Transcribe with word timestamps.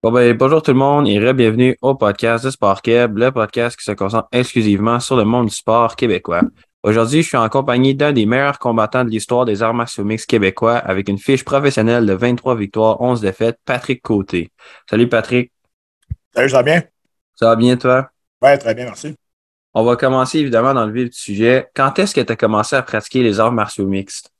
Bon 0.00 0.12
ben, 0.12 0.32
bonjour 0.36 0.62
tout 0.62 0.70
le 0.70 0.76
monde 0.76 1.08
et 1.08 1.32
bienvenue 1.32 1.76
au 1.82 1.96
podcast 1.96 2.44
de 2.44 2.50
Sport 2.50 2.82
Keb, 2.82 3.18
le 3.18 3.32
podcast 3.32 3.76
qui 3.76 3.82
se 3.82 3.90
concentre 3.90 4.28
exclusivement 4.30 5.00
sur 5.00 5.16
le 5.16 5.24
monde 5.24 5.46
du 5.46 5.54
sport 5.54 5.96
québécois. 5.96 6.42
Aujourd'hui, 6.84 7.24
je 7.24 7.26
suis 7.26 7.36
en 7.36 7.48
compagnie 7.48 7.96
d'un 7.96 8.12
des 8.12 8.24
meilleurs 8.24 8.60
combattants 8.60 9.04
de 9.04 9.10
l'histoire 9.10 9.44
des 9.44 9.60
arts 9.60 9.74
martiaux 9.74 10.04
mixtes 10.04 10.30
québécois 10.30 10.76
avec 10.76 11.08
une 11.08 11.18
fiche 11.18 11.44
professionnelle 11.44 12.06
de 12.06 12.12
23 12.12 12.54
victoires, 12.54 13.00
11 13.00 13.20
défaites, 13.20 13.58
Patrick 13.64 14.00
Côté. 14.00 14.52
Salut 14.88 15.08
Patrick. 15.08 15.50
Salut, 16.32 16.48
ça 16.48 16.58
va 16.58 16.62
bien? 16.62 16.84
Ça 17.34 17.46
va 17.46 17.56
bien 17.56 17.76
toi? 17.76 18.08
Oui, 18.40 18.56
très 18.56 18.76
bien, 18.76 18.84
merci. 18.84 19.16
On 19.74 19.82
va 19.82 19.96
commencer 19.96 20.38
évidemment 20.38 20.74
dans 20.74 20.86
le 20.86 20.92
vif 20.92 21.10
du 21.10 21.18
sujet. 21.18 21.66
Quand 21.74 21.98
est-ce 21.98 22.14
que 22.14 22.20
tu 22.20 22.32
as 22.32 22.36
commencé 22.36 22.76
à 22.76 22.82
pratiquer 22.82 23.24
les 23.24 23.40
arts 23.40 23.50
martiaux 23.50 23.88
mixtes? 23.88 24.30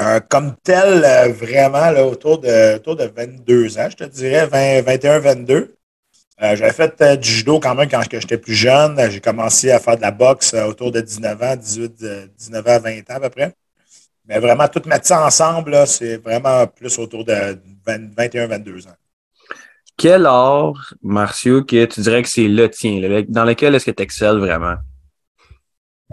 Euh, 0.00 0.18
comme 0.30 0.54
tel, 0.62 1.04
euh, 1.04 1.28
vraiment, 1.32 1.90
là, 1.90 2.06
autour, 2.06 2.38
de, 2.38 2.76
autour 2.76 2.96
de 2.96 3.04
22 3.04 3.78
ans, 3.78 3.88
je 3.90 3.96
te 3.96 4.04
dirais, 4.04 4.46
20, 4.46 4.80
21, 4.82 5.18
22. 5.18 5.74
J'avais 6.40 6.72
fait 6.72 6.94
euh, 7.02 7.16
du 7.16 7.28
judo 7.28 7.60
quand 7.60 7.74
même 7.74 7.86
quand 7.86 8.00
j'étais 8.10 8.38
plus 8.38 8.54
jeune. 8.54 8.98
J'ai 9.10 9.20
commencé 9.20 9.70
à 9.70 9.78
faire 9.78 9.96
de 9.98 10.00
la 10.00 10.10
boxe 10.10 10.54
autour 10.54 10.90
de 10.90 11.02
19 11.02 11.42
ans, 11.42 11.54
18, 11.56 12.02
19 12.38 12.66
ans, 12.66 12.80
20 12.80 12.98
ans 13.10 13.14
à 13.16 13.20
peu 13.20 13.28
près. 13.28 13.54
Mais 14.26 14.38
vraiment, 14.38 14.66
tout 14.68 14.80
mettre 14.86 15.06
ça 15.06 15.26
ensemble, 15.26 15.86
c'est 15.86 16.16
vraiment 16.16 16.66
plus 16.66 16.98
autour 16.98 17.26
de 17.26 17.58
21, 18.16 18.46
22 18.46 18.86
ans. 18.86 18.96
Quel 19.98 20.24
art 20.24 20.94
martiaux 21.02 21.62
que 21.62 21.84
tu 21.84 22.00
dirais 22.00 22.22
que 22.22 22.28
c'est 22.28 22.48
le 22.48 22.70
tien, 22.70 23.22
dans 23.28 23.44
lequel 23.44 23.74
est-ce 23.74 23.84
que 23.84 23.90
tu 23.90 24.02
excelles 24.02 24.38
vraiment? 24.38 24.76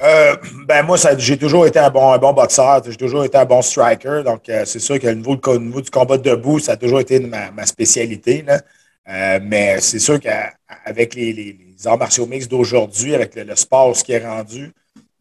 Euh, 0.02 0.36
ben 0.66 0.84
moi, 0.84 0.98
j'ai 1.18 1.38
toujours 1.38 1.66
été 1.66 1.80
un 1.80 1.90
bon, 1.90 2.12
un 2.12 2.18
bon 2.20 2.32
boxeur, 2.34 2.84
j'ai 2.84 2.96
toujours 2.96 3.26
été 3.26 3.38
un 3.38 3.46
bon 3.46 3.62
striker. 3.62 4.22
Donc, 4.24 4.48
euh, 4.50 4.64
c'est 4.66 4.80
sûr 4.80 5.00
que 5.00 5.08
le 5.08 5.16
niveau, 5.16 5.36
du 5.82 5.90
combat 5.90 6.18
debout, 6.18 6.60
ça 6.60 6.74
a 6.74 6.78
toujours 6.78 7.00
été 7.00 7.20
ma, 7.20 7.66
spécialité. 7.66 8.44
Là. 8.44 8.62
Euh, 9.10 9.40
mais 9.42 9.80
c'est 9.82 10.00
sûr 10.00 10.20
qu'avec 10.20 11.16
les, 11.16 11.58
arts 11.86 11.98
martiaux 11.98 12.28
mixtes 12.28 12.50
d'aujourd'hui, 12.50 13.16
avec 13.16 13.36
le, 13.36 13.56
sport, 13.56 13.96
ce 13.96 14.04
qui 14.04 14.12
est 14.12 14.26
rendu, 14.26 14.72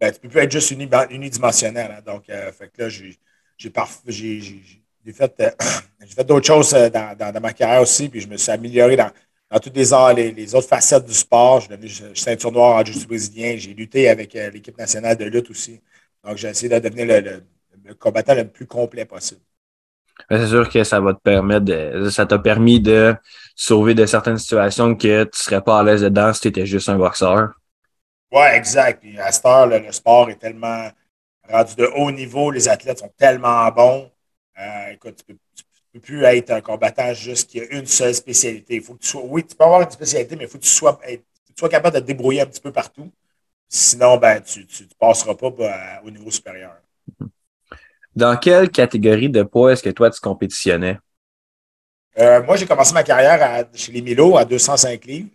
ben, 0.00 0.12
tu 0.12 0.20
peux 0.20 0.28
plus 0.28 0.40
être 0.40 0.52
juste 0.52 0.70
unidimensionnel. 1.10 1.96
Hein. 1.98 2.02
Donc, 2.04 2.24
fait 2.26 2.68
que 2.68 2.82
là, 2.82 2.88
j'ai 2.88 3.16
fait, 5.12 5.32
fait 6.06 6.24
d'autres 6.24 6.46
choses 6.46 6.72
dans, 6.72 7.16
dans, 7.16 7.40
ma 7.40 7.52
carrière 7.52 7.80
aussi, 7.80 8.08
puis 8.08 8.20
je 8.20 8.28
me 8.28 8.36
suis 8.36 8.52
amélioré 8.52 8.96
dans, 8.96 9.10
dans 9.50 9.58
toutes 9.58 9.76
les, 9.76 10.32
les, 10.32 10.54
autres 10.54 10.68
facettes 10.68 11.04
du 11.04 11.14
sport. 11.14 11.60
Je 11.60 11.66
suis 11.66 11.76
devenu 11.76 12.16
ceinture 12.16 12.52
noire 12.52 12.76
en 12.76 12.84
jiu 12.84 13.06
brésilien. 13.06 13.56
J'ai 13.56 13.74
lutté 13.74 14.08
avec 14.08 14.34
euh, 14.34 14.50
l'équipe 14.50 14.76
nationale 14.76 15.16
de 15.16 15.24
lutte 15.24 15.50
aussi. 15.50 15.80
Donc, 16.24 16.36
j'ai 16.36 16.48
essayé 16.48 16.68
de 16.68 16.88
devenir 16.88 17.22
le, 17.22 17.94
combattant 17.94 18.34
le 18.34 18.48
plus 18.48 18.66
complet 18.66 19.04
possible. 19.04 19.40
C'est 20.30 20.48
sûr 20.48 20.68
que 20.68 20.82
ça 20.82 20.98
va 20.98 21.12
te 21.12 21.20
permettre 21.20 21.66
de, 21.66 22.08
ça 22.08 22.24
t'a 22.26 22.38
permis 22.38 22.80
de 22.80 23.14
sauver 23.54 23.94
de 23.94 24.06
certaines 24.06 24.38
situations 24.38 24.94
que 24.94 25.24
tu 25.24 25.28
ne 25.28 25.30
serais 25.32 25.60
pas 25.60 25.80
à 25.80 25.82
l'aise 25.84 26.00
dedans 26.00 26.32
si 26.32 26.40
tu 26.40 26.48
étais 26.48 26.66
juste 26.66 26.88
un 26.88 26.96
boxeur. 26.96 27.50
Oui, 28.32 28.42
exact. 28.54 29.00
Puis 29.00 29.18
à 29.20 29.30
cette 29.30 29.44
heure, 29.44 29.66
le 29.66 29.92
sport 29.92 30.30
est 30.30 30.36
tellement 30.36 30.90
rendu 31.48 31.74
de 31.76 31.88
haut 31.96 32.10
niveau, 32.10 32.50
les 32.50 32.68
athlètes 32.68 32.98
sont 32.98 33.12
tellement 33.16 33.70
bons. 33.70 34.10
Euh, 34.58 34.88
écoute, 34.92 35.16
tu 35.16 35.24
peux 35.24 35.38
plus 36.00 36.24
être 36.24 36.50
un 36.50 36.60
combattant 36.60 37.12
juste 37.14 37.50
qui 37.50 37.60
a 37.60 37.64
une 37.70 37.86
seule 37.86 38.14
spécialité. 38.14 38.80
faut 38.80 38.94
que 38.94 39.02
tu 39.02 39.08
sois, 39.08 39.22
oui, 39.24 39.44
tu 39.44 39.54
peux 39.54 39.64
avoir 39.64 39.82
une 39.82 39.90
spécialité, 39.90 40.36
mais 40.36 40.44
il 40.44 40.48
faut 40.48 40.58
que 40.58 40.64
tu 40.64 40.70
sois, 40.70 40.98
capable 41.68 41.96
de 41.96 42.00
te 42.00 42.06
débrouiller 42.06 42.42
un 42.42 42.46
petit 42.46 42.60
peu 42.60 42.72
partout. 42.72 43.10
Sinon, 43.68 44.16
ben, 44.16 44.40
tu 44.40 44.60
ne 44.60 44.86
passeras 44.98 45.34
pas 45.34 45.50
ben, 45.50 46.00
au 46.04 46.10
niveau 46.10 46.30
supérieur. 46.30 46.76
Dans 48.14 48.36
quelle 48.36 48.70
catégorie 48.70 49.28
de 49.28 49.42
poids 49.42 49.72
est-ce 49.72 49.82
que 49.82 49.90
toi, 49.90 50.10
tu 50.10 50.20
compétitionnais? 50.20 50.98
Euh, 52.18 52.42
moi, 52.42 52.56
j'ai 52.56 52.66
commencé 52.66 52.94
ma 52.94 53.02
carrière 53.02 53.66
chez 53.74 53.92
les 53.92 54.00
Milo 54.00 54.38
à 54.38 54.44
205 54.44 55.04
livres. 55.04 55.28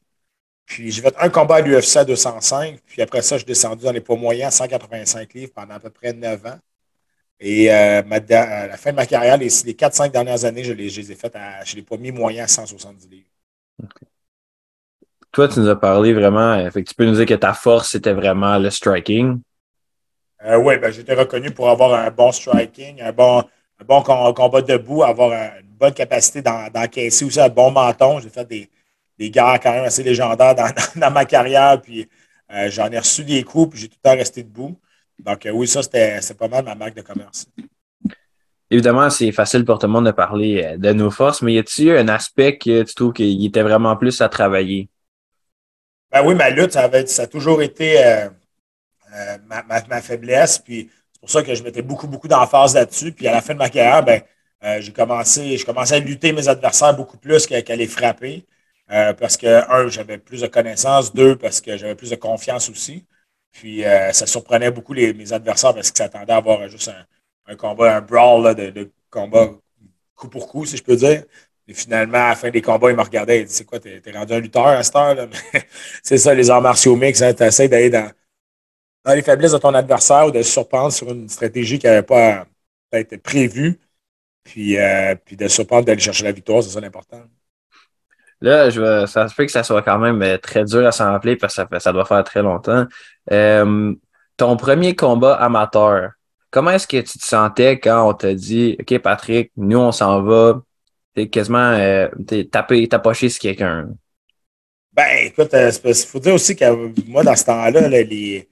Puis 0.65 0.91
j'ai 0.91 1.01
fait 1.01 1.15
un 1.19 1.29
combat 1.29 1.57
à 1.57 1.61
l'UFC 1.61 1.97
à 1.97 2.05
205. 2.05 2.79
Puis 2.87 3.01
après 3.01 3.21
ça, 3.21 3.35
je 3.35 3.39
suis 3.39 3.45
descendu 3.45 3.83
dans 3.83 3.91
les 3.91 4.01
poids 4.01 4.15
moyens 4.15 4.53
à 4.53 4.57
185 4.57 5.33
livres 5.33 5.51
pendant 5.53 5.75
à 5.75 5.79
peu 5.79 5.89
près 5.89 6.13
9 6.13 6.45
ans. 6.45 6.59
Et 7.43 7.71
euh, 7.71 8.03
à 8.03 8.67
la 8.67 8.77
fin 8.77 8.91
de 8.91 8.95
ma 8.95 9.07
carrière, 9.07 9.35
les, 9.35 9.47
les 9.65 9.73
4-5 9.73 10.11
dernières 10.11 10.45
années, 10.45 10.63
je 10.63 10.73
les, 10.73 11.11
ai 11.11 11.15
faites 11.15 11.35
chez 11.65 11.75
les 11.75 11.81
premiers 11.81 12.11
moyens 12.11 12.51
à 12.51 12.61
170 12.61 13.09
livres. 13.09 13.27
Toi, 15.31 15.47
tu 15.47 15.59
nous 15.59 15.67
as 15.67 15.75
parlé 15.75 16.13
vraiment, 16.13 16.53
euh, 16.53 16.69
fait 16.69 16.83
tu 16.83 16.93
peux 16.93 17.05
nous 17.05 17.15
dire 17.15 17.25
que 17.25 17.33
ta 17.33 17.53
force, 17.53 17.89
c'était 17.89 18.13
vraiment 18.13 18.59
le 18.59 18.69
striking. 18.69 19.41
Euh, 20.45 20.57
oui, 20.57 20.77
ben, 20.77 20.91
j'étais 20.91 21.15
reconnu 21.15 21.49
pour 21.49 21.67
avoir 21.67 21.95
un 21.95 22.11
bon 22.11 22.31
striking, 22.31 23.01
un 23.01 23.11
bon, 23.11 23.43
bon 23.87 24.03
combat 24.03 24.61
debout, 24.61 25.01
avoir 25.01 25.31
une 25.31 25.71
bonne 25.79 25.93
capacité 25.93 26.43
d'encaisser 26.43 27.25
aussi 27.25 27.41
un 27.41 27.49
bon 27.49 27.71
menton. 27.71 28.19
J'ai 28.19 28.29
fait 28.29 28.45
des, 28.45 28.69
des 29.17 29.31
guerres 29.31 29.59
quand 29.59 29.71
même 29.71 29.85
assez 29.85 30.03
légendaires 30.03 30.53
dans, 30.53 31.11
ma 31.11 31.25
carrière, 31.25 31.81
puis 31.81 32.07
j'en 32.67 32.91
ai 32.91 32.99
reçu 32.99 33.23
des 33.23 33.41
coups, 33.43 33.71
puis 33.71 33.79
j'ai 33.79 33.87
tout 33.87 33.97
le 34.03 34.09
temps 34.11 34.15
resté 34.15 34.43
debout. 34.43 34.77
Donc, 35.25 35.45
euh, 35.45 35.51
oui, 35.51 35.67
ça, 35.67 35.83
c'était 35.83 36.19
pas 36.37 36.47
mal 36.47 36.65
ma 36.65 36.75
marque 36.75 36.95
de 36.95 37.01
commerce. 37.01 37.47
Évidemment, 38.69 39.09
c'est 39.09 39.31
facile 39.31 39.65
pour 39.65 39.79
tout 39.79 39.87
le 39.87 39.93
monde 39.93 40.05
de 40.05 40.11
parler 40.11 40.63
euh, 40.63 40.77
de 40.77 40.93
nos 40.93 41.11
forces, 41.11 41.41
mais 41.41 41.53
y 41.53 41.59
a-t-il 41.59 41.91
un 41.91 42.07
aspect 42.07 42.57
que 42.57 42.83
tu 42.83 42.95
trouves 42.95 43.13
qu'il 43.13 43.45
était 43.45 43.61
vraiment 43.61 43.95
plus 43.97 44.21
à 44.21 44.29
travailler? 44.29 44.89
Ben 46.11 46.25
oui, 46.25 46.35
ma 46.35 46.49
lutte, 46.49 46.71
ça, 46.71 46.89
a 46.89 47.27
toujours 47.27 47.61
été 47.61 48.03
euh, 48.03 48.29
ma, 49.47 50.01
faiblesse. 50.01 50.57
Puis 50.57 50.89
c'est 51.13 51.19
pour 51.19 51.29
ça 51.29 51.43
que 51.43 51.53
je 51.53 51.63
mettais 51.63 51.81
beaucoup, 51.81 52.07
beaucoup 52.07 52.27
d'emphase 52.27 52.73
là-dessus. 52.73 53.11
Puis 53.11 53.27
à 53.27 53.31
la 53.31 53.41
fin 53.41 53.53
de 53.53 53.59
ma 53.59 53.69
carrière, 53.69 54.03
ben, 54.03 54.21
j'ai 54.81 54.91
commencé, 54.91 55.57
je 55.57 55.65
commençais 55.65 55.95
à 55.95 55.99
lutter 55.99 56.33
mes 56.33 56.49
adversaires 56.49 56.95
beaucoup 56.95 57.17
plus 57.17 57.45
qu'à 57.47 57.75
les 57.75 57.87
frapper. 57.87 58.45
parce 58.89 59.37
que, 59.37 59.71
un, 59.71 59.87
j'avais 59.87 60.17
plus 60.17 60.41
de 60.41 60.47
connaissances. 60.47 61.13
Deux, 61.13 61.37
parce 61.37 61.61
que 61.61 61.77
j'avais 61.77 61.95
plus 61.95 62.09
de 62.09 62.15
confiance 62.15 62.69
aussi. 62.69 63.05
Puis 63.51 63.83
euh, 63.85 64.11
ça 64.13 64.25
surprenait 64.25 64.71
beaucoup 64.71 64.93
mes 64.93 65.33
adversaires 65.33 65.73
parce 65.73 65.91
qu'ils 65.91 65.97
s'attendaient 65.97 66.33
à 66.33 66.37
avoir 66.37 66.67
juste 66.67 66.91
un, 67.47 67.55
combat, 67.55 67.97
un 67.97 68.01
brawl 68.01 68.55
de, 68.55 68.91
combat 69.09 69.49
coup 70.15 70.29
pour 70.29 70.47
coup, 70.47 70.65
si 70.65 70.77
je 70.77 70.83
peux 70.83 70.95
dire. 70.95 71.23
Et 71.67 71.73
finalement, 71.73 72.17
à 72.17 72.29
la 72.29 72.35
fin 72.35 72.49
des 72.49 72.61
combats, 72.61 72.89
ils 72.89 72.95
me 72.97 73.01
regardaient 73.01 73.41
et 73.41 73.43
disaient 73.43 73.57
C'est 73.59 73.65
quoi, 73.65 73.79
t'es 73.79 74.01
rendu 74.13 74.33
un 74.33 74.39
lutteur 74.39 74.67
à 74.67 74.83
cette 74.83 74.95
heure? 74.95 75.29
c'est 76.03 76.17
ça, 76.17 76.33
les 76.33 76.49
arts 76.49 76.61
martiaux 76.61 76.95
mix. 76.95 77.21
Hein, 77.21 77.33
tu 77.33 77.43
essaies 77.43 77.67
d'aller 77.67 77.89
dans, 77.89 78.11
les 79.07 79.21
faiblesses 79.21 79.51
de 79.51 79.57
ton 79.57 79.73
adversaire 79.73 80.27
ou 80.27 80.31
de 80.31 80.41
surprendre 80.41 80.91
sur 80.91 81.09
une 81.11 81.29
stratégie 81.29 81.79
qui 81.79 81.87
n'avait 81.87 82.03
pas 82.03 82.45
été 82.93 83.17
prévue. 83.17 83.79
Puis, 84.43 84.77
euh, 84.77 85.15
puis 85.23 85.37
de 85.37 85.47
surprendre 85.47 85.85
d'aller 85.85 86.01
chercher 86.01 86.23
la 86.23 86.31
victoire, 86.31 86.63
c'est 86.63 86.69
ça 86.69 86.81
l'important. 86.81 87.23
Là, 88.41 88.71
je 88.71 89.05
ça 89.05 89.27
se 89.27 89.35
fait 89.35 89.45
que 89.45 89.51
ça 89.51 89.63
soit 89.63 89.83
quand 89.83 89.99
même 89.99 90.21
euh, 90.23 90.37
très 90.37 90.65
dur 90.65 90.85
à 90.85 90.91
s'en 90.91 91.11
rappeler 91.11 91.35
parce 91.35 91.55
que 91.55 91.79
ça, 91.79 91.93
doit 91.93 92.05
faire 92.05 92.23
très 92.23 92.41
longtemps. 92.41 92.87
Euh, 93.31 93.93
ton 94.37 94.57
premier 94.57 94.95
combat 94.95 95.35
amateur, 95.35 96.11
comment 96.49 96.71
est-ce 96.71 96.87
que 96.87 96.97
tu 96.97 97.19
te 97.19 97.23
sentais 97.23 97.79
quand 97.79 98.09
on 98.09 98.13
t'a 98.13 98.33
dit 98.33 98.77
OK, 98.79 98.97
Patrick, 98.99 99.51
nous, 99.57 99.77
on 99.77 99.91
s'en 99.91 100.21
va, 100.23 100.61
t'es 101.13 101.27
quasiment 101.27 101.73
euh, 101.73 102.07
tapé, 102.51 102.87
tapoché 102.87 103.29
sur 103.29 103.41
quelqu'un? 103.41 103.89
Ben, 104.93 105.27
écoute, 105.27 105.51
il 105.53 105.93
faut 105.93 106.19
dire 106.19 106.33
aussi 106.33 106.55
que 106.55 106.65
moi, 107.07 107.23
dans 107.23 107.35
ce 107.35 107.45
temps-là, 107.45 107.87
les, 107.87 108.49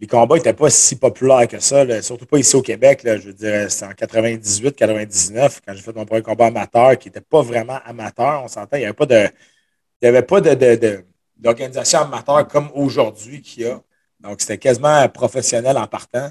les 0.00 0.06
combats 0.06 0.36
n'étaient 0.36 0.54
pas 0.54 0.70
si 0.70 0.96
populaires 0.96 1.46
que 1.46 1.58
ça, 1.58 2.02
surtout 2.02 2.26
pas 2.26 2.38
ici 2.38 2.56
au 2.56 2.62
Québec. 2.62 3.00
je 3.04 3.28
veux 3.28 3.34
dire, 3.34 3.70
c'était 3.70 3.86
en 3.86 3.92
98, 3.92 4.74
99, 4.74 5.60
quand 5.66 5.74
j'ai 5.74 5.82
fait 5.82 5.94
mon 5.94 6.06
premier 6.06 6.22
combat 6.22 6.46
amateur, 6.46 6.98
qui 6.98 7.08
n'était 7.08 7.20
pas 7.20 7.42
vraiment 7.42 7.78
amateur, 7.84 8.42
on 8.44 8.48
s'entend, 8.48 8.76
il 8.76 8.80
n'y 8.80 8.84
avait 8.86 8.94
pas 8.94 9.06
de. 9.06 10.54
De, 10.54 11.04
d'organisation 11.36 12.00
amateur 12.00 12.46
comme 12.48 12.70
aujourd'hui 12.74 13.40
qu'il 13.42 13.62
y 13.62 13.66
a. 13.66 13.80
Donc, 14.20 14.40
c'était 14.40 14.58
quasiment 14.58 15.08
professionnel 15.08 15.76
en 15.76 15.86
partant. 15.86 16.30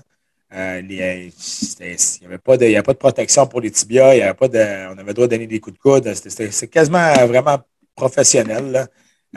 Euh, 0.53 0.81
il 0.81 0.95
n'y 0.95 2.25
avait, 2.25 2.37
pas 2.39 2.57
de, 2.57 2.81
pas 2.81 2.93
de 2.93 2.97
protection 2.97 3.45
pour 3.45 3.61
les 3.61 3.69
tibias, 3.71 4.15
il 4.15 4.27
y 4.27 4.33
pas 4.33 4.47
de, 4.47 4.87
on 4.87 4.97
avait 4.97 5.03
le 5.03 5.13
droit 5.13 5.27
de 5.27 5.31
donner 5.31 5.47
des 5.47 5.59
coups 5.59 5.77
de 5.77 5.81
coude. 5.81 6.13
C'était, 6.13 6.67
quasiment 6.67 7.13
vraiment 7.27 7.59
professionnel. 7.95 8.87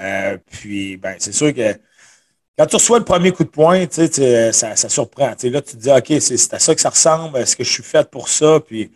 Euh, 0.01 0.39
puis, 0.51 0.97
ben, 0.97 1.17
c'est 1.19 1.33
sûr 1.33 1.53
que 1.55 1.75
quand 2.57 2.67
tu 2.67 2.77
reçois 2.77 2.99
le 2.99 3.05
premier 3.05 3.33
coup 3.33 3.45
de 3.45 3.49
poing, 3.51 3.87
ça, 3.91 4.77
ça 4.77 4.89
surprend. 4.89 5.29
là, 5.29 5.37
tu 5.37 5.61
te 5.61 5.77
dis, 5.77 5.91
OK, 5.91 6.21
c'est 6.21 6.55
à 6.55 6.59
ça 6.59 6.75
que 6.75 6.81
ça 6.81 6.91
ressemble. 6.91 7.39
Est-ce 7.39 7.57
que 7.57 7.65
je 7.65 7.71
suis 7.71 7.83
fait 7.83 8.09
pour 8.11 8.29
ça? 8.29 8.61
Puis, 8.61 8.91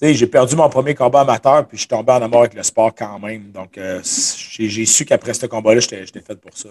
j'ai 0.00 0.26
perdu 0.26 0.56
mon 0.56 0.68
premier 0.68 0.94
combat 0.94 1.20
amateur, 1.22 1.66
puis 1.66 1.78
je 1.78 1.82
suis 1.82 1.88
tombé 1.88 2.12
en 2.12 2.22
amour 2.22 2.40
avec 2.40 2.54
le 2.54 2.62
sport 2.62 2.94
quand 2.94 3.18
même. 3.18 3.50
Donc, 3.50 3.78
euh, 3.78 4.00
j'ai 4.04 4.86
su 4.86 5.04
qu'après 5.04 5.34
ce 5.34 5.46
combat-là, 5.46 5.80
j'étais 5.80 6.20
fait 6.20 6.36
pour 6.36 6.56
ça. 6.56 6.68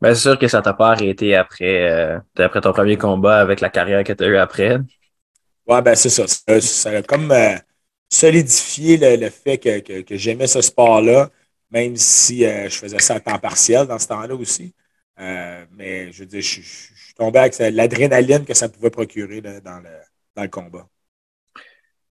Ben, 0.00 0.14
c'est 0.14 0.22
sûr 0.22 0.38
que 0.38 0.48
ça 0.48 0.62
t'a 0.62 0.72
pas 0.72 0.92
arrêté 0.92 1.34
après, 1.34 1.90
euh, 1.90 2.18
après 2.38 2.60
ton 2.60 2.72
premier 2.72 2.96
combat 2.96 3.38
avec 3.38 3.60
la 3.60 3.68
carrière 3.68 4.02
que 4.02 4.12
tu 4.12 4.24
as 4.24 4.28
eue 4.28 4.36
après. 4.38 4.78
Oui, 5.66 5.82
ben 5.82 5.94
c'est 5.94 6.08
ça. 6.08 6.26
ça. 6.26 6.90
a 6.90 7.02
comme 7.02 7.30
euh, 7.30 7.56
solidifié 8.08 9.16
le, 9.16 9.28
fait 9.28 9.58
que, 9.58 10.00
que, 10.00 10.16
j'aimais 10.16 10.46
ce 10.46 10.62
sport-là, 10.62 11.28
même 11.70 11.96
si 11.96 12.40
je 12.40 12.74
faisais 12.74 12.98
ça 12.98 13.16
à 13.16 13.20
temps 13.20 13.38
partiel 13.38 13.86
dans 13.86 13.98
ce 13.98 14.08
temps-là 14.08 14.34
aussi. 14.34 14.74
Euh, 15.20 15.64
mais 15.76 16.12
je 16.12 16.20
veux 16.20 16.26
dire, 16.26 16.40
je, 16.40 16.60
suis 16.60 17.14
tombé 17.14 17.38
avec 17.40 17.58
l'adrénaline 17.58 18.44
que 18.44 18.54
ça 18.54 18.68
pouvait 18.68 18.90
procurer 18.90 19.40
dans, 19.40 19.82
le, 19.82 20.48
combat. 20.48 20.88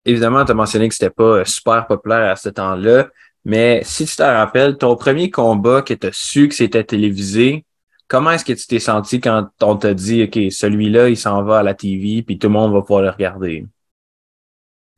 Évidemment, 0.05 0.44
tu 0.44 0.53
as 0.53 0.55
mentionné 0.55 0.88
que 0.88 0.94
ce 0.94 1.05
n'était 1.05 1.15
pas 1.15 1.44
super 1.47 1.87
populaire 1.87 2.31
à 2.31 2.37
ce 2.37 2.50
temps-là, 2.50 3.09
Mais 3.44 3.81
si 3.85 4.05
tu 4.05 4.17
te 4.17 4.23
rappelles, 4.23 4.76
ton 4.76 4.97
premier 4.97 5.31
combat 5.31 5.81
que 5.81 5.94
tu 5.94 6.09
as 6.09 6.12
su 6.12 6.49
que 6.49 6.55
c'était 6.55 6.85
télévisé, 6.85 7.65
comment 8.11 8.33
est-ce 8.33 8.45
que 8.45 8.53
tu 8.53 8.67
t'es 8.67 8.81
senti 8.81 9.21
quand 9.21 9.49
on 9.62 9.77
t'a 9.77 9.95
dit, 9.95 10.25
OK, 10.25 10.53
celui-là, 10.53 11.09
il 11.09 11.17
s'en 11.17 11.43
va 11.45 11.61
à 11.61 11.62
la 11.62 11.75
TV, 11.75 12.23
puis 12.23 12.39
tout 12.39 12.49
le 12.49 12.55
monde 12.55 12.73
va 12.75 12.81
pouvoir 12.83 13.03
le 13.03 13.11
regarder? 13.11 13.65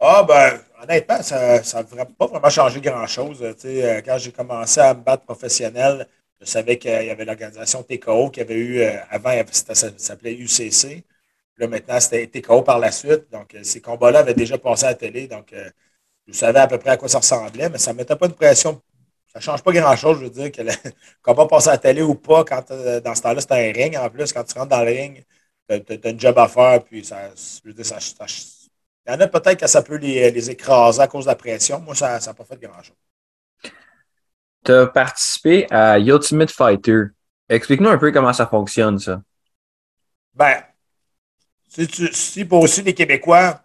Ah, 0.00 0.24
ben, 0.26 0.58
honnêtement, 0.82 1.22
ça 1.22 1.60
n'a 1.94 2.06
pas 2.06 2.26
vraiment 2.26 2.50
changé 2.50 2.80
grand-chose. 2.80 3.40
Euh, 3.42 4.00
quand 4.04 4.16
j'ai 4.18 4.32
commencé 4.32 4.80
à 4.80 4.94
me 4.94 5.02
battre 5.02 5.24
professionnel, 5.24 6.08
je 6.40 6.46
savais 6.46 6.78
qu'il 6.78 6.90
y 6.90 7.10
avait 7.10 7.26
l'organisation 7.26 7.82
TKO 7.82 8.30
qui 8.30 8.40
avait 8.40 8.56
eu, 8.56 8.80
euh, 8.80 8.96
avant, 9.10 9.30
ça, 9.52 9.74
s'appelait 9.74 10.32
UCC. 10.32 11.04
Là, 11.58 11.68
maintenant, 11.68 12.00
c'était 12.00 12.26
TKO 12.26 12.62
par 12.62 12.78
la 12.78 12.90
suite. 12.90 13.30
Donc, 13.30 13.54
euh, 13.54 13.60
ces 13.62 13.82
combats-là 13.82 14.20
avaient 14.20 14.34
déjà 14.34 14.56
passé 14.56 14.86
à 14.86 14.88
la 14.88 14.94
télé. 14.94 15.28
Donc, 15.28 15.54
je 16.26 16.32
savais 16.32 16.60
à 16.60 16.66
peu 16.66 16.78
près 16.78 16.90
à 16.90 16.96
quoi 16.96 17.08
ça 17.08 17.18
ressemblait, 17.18 17.68
mais 17.68 17.78
ça 17.78 17.92
ne 17.92 17.98
mettait 17.98 18.16
pas 18.16 18.28
de 18.28 18.32
pression. 18.32 18.80
Ça 19.32 19.38
ne 19.38 19.42
change 19.42 19.62
pas 19.62 19.72
grand-chose, 19.72 20.18
je 20.18 20.24
veux 20.24 20.30
dire, 20.30 20.52
que 20.52 20.60
le 20.60 20.72
combat 21.22 21.46
passe 21.46 21.66
à 21.66 21.72
la 21.72 21.78
télé 21.78 22.02
ou 22.02 22.14
pas. 22.14 22.44
Quand, 22.44 22.68
dans 22.68 23.14
ce 23.14 23.22
temps-là, 23.22 23.40
c'était 23.40 23.70
un 23.70 23.72
ring 23.72 23.96
en 23.96 24.10
plus. 24.10 24.32
Quand 24.32 24.44
tu 24.44 24.58
rentres 24.58 24.68
dans 24.68 24.84
le 24.84 24.90
ring, 24.90 25.24
tu 25.68 25.74
as, 25.74 26.08
un 26.08 26.18
job 26.18 26.38
à 26.38 26.48
faire. 26.48 26.84
Puis, 26.84 27.04
ça, 27.04 27.30
je 27.34 27.68
veux 27.68 27.72
dire, 27.72 27.86
ça, 27.86 27.96
il 29.06 29.12
y 29.12 29.14
en 29.14 29.20
a 29.20 29.26
peut-être 29.26 29.58
que 29.58 29.66
ça 29.66 29.82
peut 29.82 29.96
les, 29.96 30.50
écraser 30.50 31.00
à 31.00 31.08
cause 31.08 31.24
de 31.24 31.30
la 31.30 31.34
pression. 31.34 31.80
Moi, 31.80 31.94
ça 31.94 32.18
n'a 32.18 32.34
pas 32.34 32.44
fait 32.44 32.60
grand-chose. 32.60 32.96
Tu 34.64 34.70
as 34.70 34.86
participé 34.86 35.66
à 35.70 35.98
Ultimate 35.98 36.50
Fighter. 36.50 37.04
Explique-nous 37.48 37.88
un 37.88 37.98
peu 37.98 38.12
comment 38.12 38.32
ça 38.32 38.46
fonctionne, 38.46 38.98
ça. 38.98 39.22
Ben, 40.34 40.62
si, 41.68 42.44
pour 42.44 42.62
aussi 42.62 42.82
les 42.82 42.94
Québécois, 42.94 43.60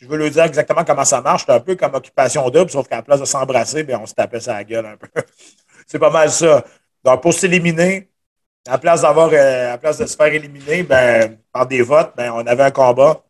je 0.00 0.06
veux 0.06 0.16
leur 0.16 0.30
dire 0.30 0.44
exactement 0.44 0.84
comment 0.84 1.04
ça 1.04 1.20
marche, 1.20 1.44
c'est 1.46 1.52
un 1.52 1.60
peu 1.60 1.74
comme 1.74 1.94
Occupation 1.94 2.48
Double, 2.50 2.70
sauf 2.70 2.86
qu'à 2.88 2.96
la 2.96 3.02
place 3.02 3.20
de 3.20 3.24
s'embrasser, 3.24 3.82
ben, 3.82 3.98
on 4.02 4.06
se 4.06 4.14
tapait 4.14 4.40
sa 4.40 4.62
gueule 4.62 4.86
un 4.86 4.96
peu. 4.96 5.08
c'est 5.86 5.98
pas 5.98 6.10
mal 6.10 6.30
ça. 6.30 6.64
Donc, 7.02 7.22
pour 7.22 7.32
s'éliminer, 7.32 8.10
à 8.66 8.72
la 8.72 8.78
place 8.78 9.02
d'avoir, 9.02 9.30
euh, 9.32 9.76
place 9.78 9.98
de 9.98 10.06
se 10.06 10.16
faire 10.16 10.26
éliminer, 10.26 10.82
ben, 10.82 11.38
par 11.52 11.66
des 11.66 11.82
votes, 11.82 12.12
ben, 12.16 12.32
on 12.32 12.46
avait 12.46 12.64
un 12.64 12.70
combat. 12.70 13.22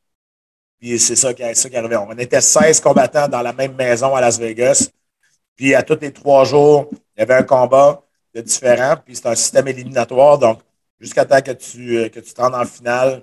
Puis 0.80 0.98
c'est 0.98 1.16
ça 1.16 1.32
qui, 1.34 1.42
ça 1.54 1.70
qui 1.70 1.76
arrivait. 1.76 1.96
On 1.96 2.10
était 2.18 2.40
16 2.40 2.80
combattants 2.80 3.28
dans 3.28 3.42
la 3.42 3.52
même 3.52 3.74
maison 3.74 4.14
à 4.14 4.20
Las 4.20 4.38
Vegas. 4.38 4.90
Puis 5.56 5.74
à 5.74 5.82
tous 5.82 5.98
les 6.00 6.12
trois 6.12 6.44
jours, 6.44 6.88
il 7.16 7.20
y 7.20 7.22
avait 7.22 7.34
un 7.34 7.42
combat 7.42 8.02
de 8.34 8.40
différent. 8.40 8.96
Puis 9.04 9.16
c'est 9.16 9.26
un 9.26 9.34
système 9.34 9.68
éliminatoire. 9.68 10.38
Donc, 10.38 10.60
jusqu'à 11.00 11.24
temps 11.24 11.40
que 11.40 11.52
tu, 11.52 11.98
euh, 11.98 12.08
que 12.08 12.20
tu 12.20 12.32
te 12.32 12.40
rendes 12.40 12.54
en 12.54 12.64
finale. 12.64 13.22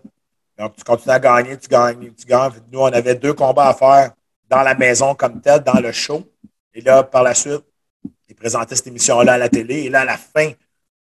Donc, 0.57 0.75
tu 0.75 0.83
continues 0.83 1.15
à 1.15 1.19
gagner, 1.19 1.57
tu 1.57 1.67
gagnes, 1.67 2.13
tu 2.13 2.25
gagnes. 2.25 2.53
Nous, 2.71 2.79
on 2.79 2.85
avait 2.85 3.15
deux 3.15 3.33
combats 3.33 3.69
à 3.69 3.73
faire 3.73 4.11
dans 4.49 4.61
la 4.61 4.75
maison 4.75 5.15
comme 5.15 5.41
tel, 5.41 5.61
dans 5.61 5.79
le 5.79 5.91
show. 5.91 6.23
Et 6.73 6.81
là, 6.81 7.03
par 7.03 7.23
la 7.23 7.33
suite, 7.33 7.63
ils 8.29 8.35
présentaient 8.35 8.75
cette 8.75 8.87
émission-là 8.87 9.33
à 9.33 9.37
la 9.37 9.49
télé. 9.49 9.83
Et 9.83 9.89
là, 9.89 10.01
à 10.01 10.05
la 10.05 10.17
fin 10.17 10.49
de 10.49 10.55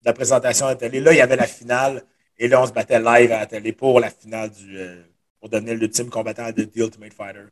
la 0.04 0.12
présentation 0.12 0.66
à 0.66 0.70
la 0.70 0.76
télé, 0.76 1.00
là, 1.00 1.12
il 1.12 1.18
y 1.18 1.20
avait 1.20 1.36
la 1.36 1.46
finale. 1.46 2.04
Et 2.38 2.48
là, 2.48 2.62
on 2.62 2.66
se 2.66 2.72
battait 2.72 2.98
live 2.98 3.32
à 3.32 3.40
la 3.40 3.46
télé 3.46 3.72
pour 3.72 4.00
la 4.00 4.10
finale 4.10 4.50
du, 4.50 4.78
euh, 4.78 5.02
pour 5.40 5.48
devenir 5.48 5.74
l'ultime 5.74 6.10
combattant 6.10 6.50
de 6.52 6.64
The 6.64 6.76
Ultimate 6.76 7.14
Fighter. 7.14 7.46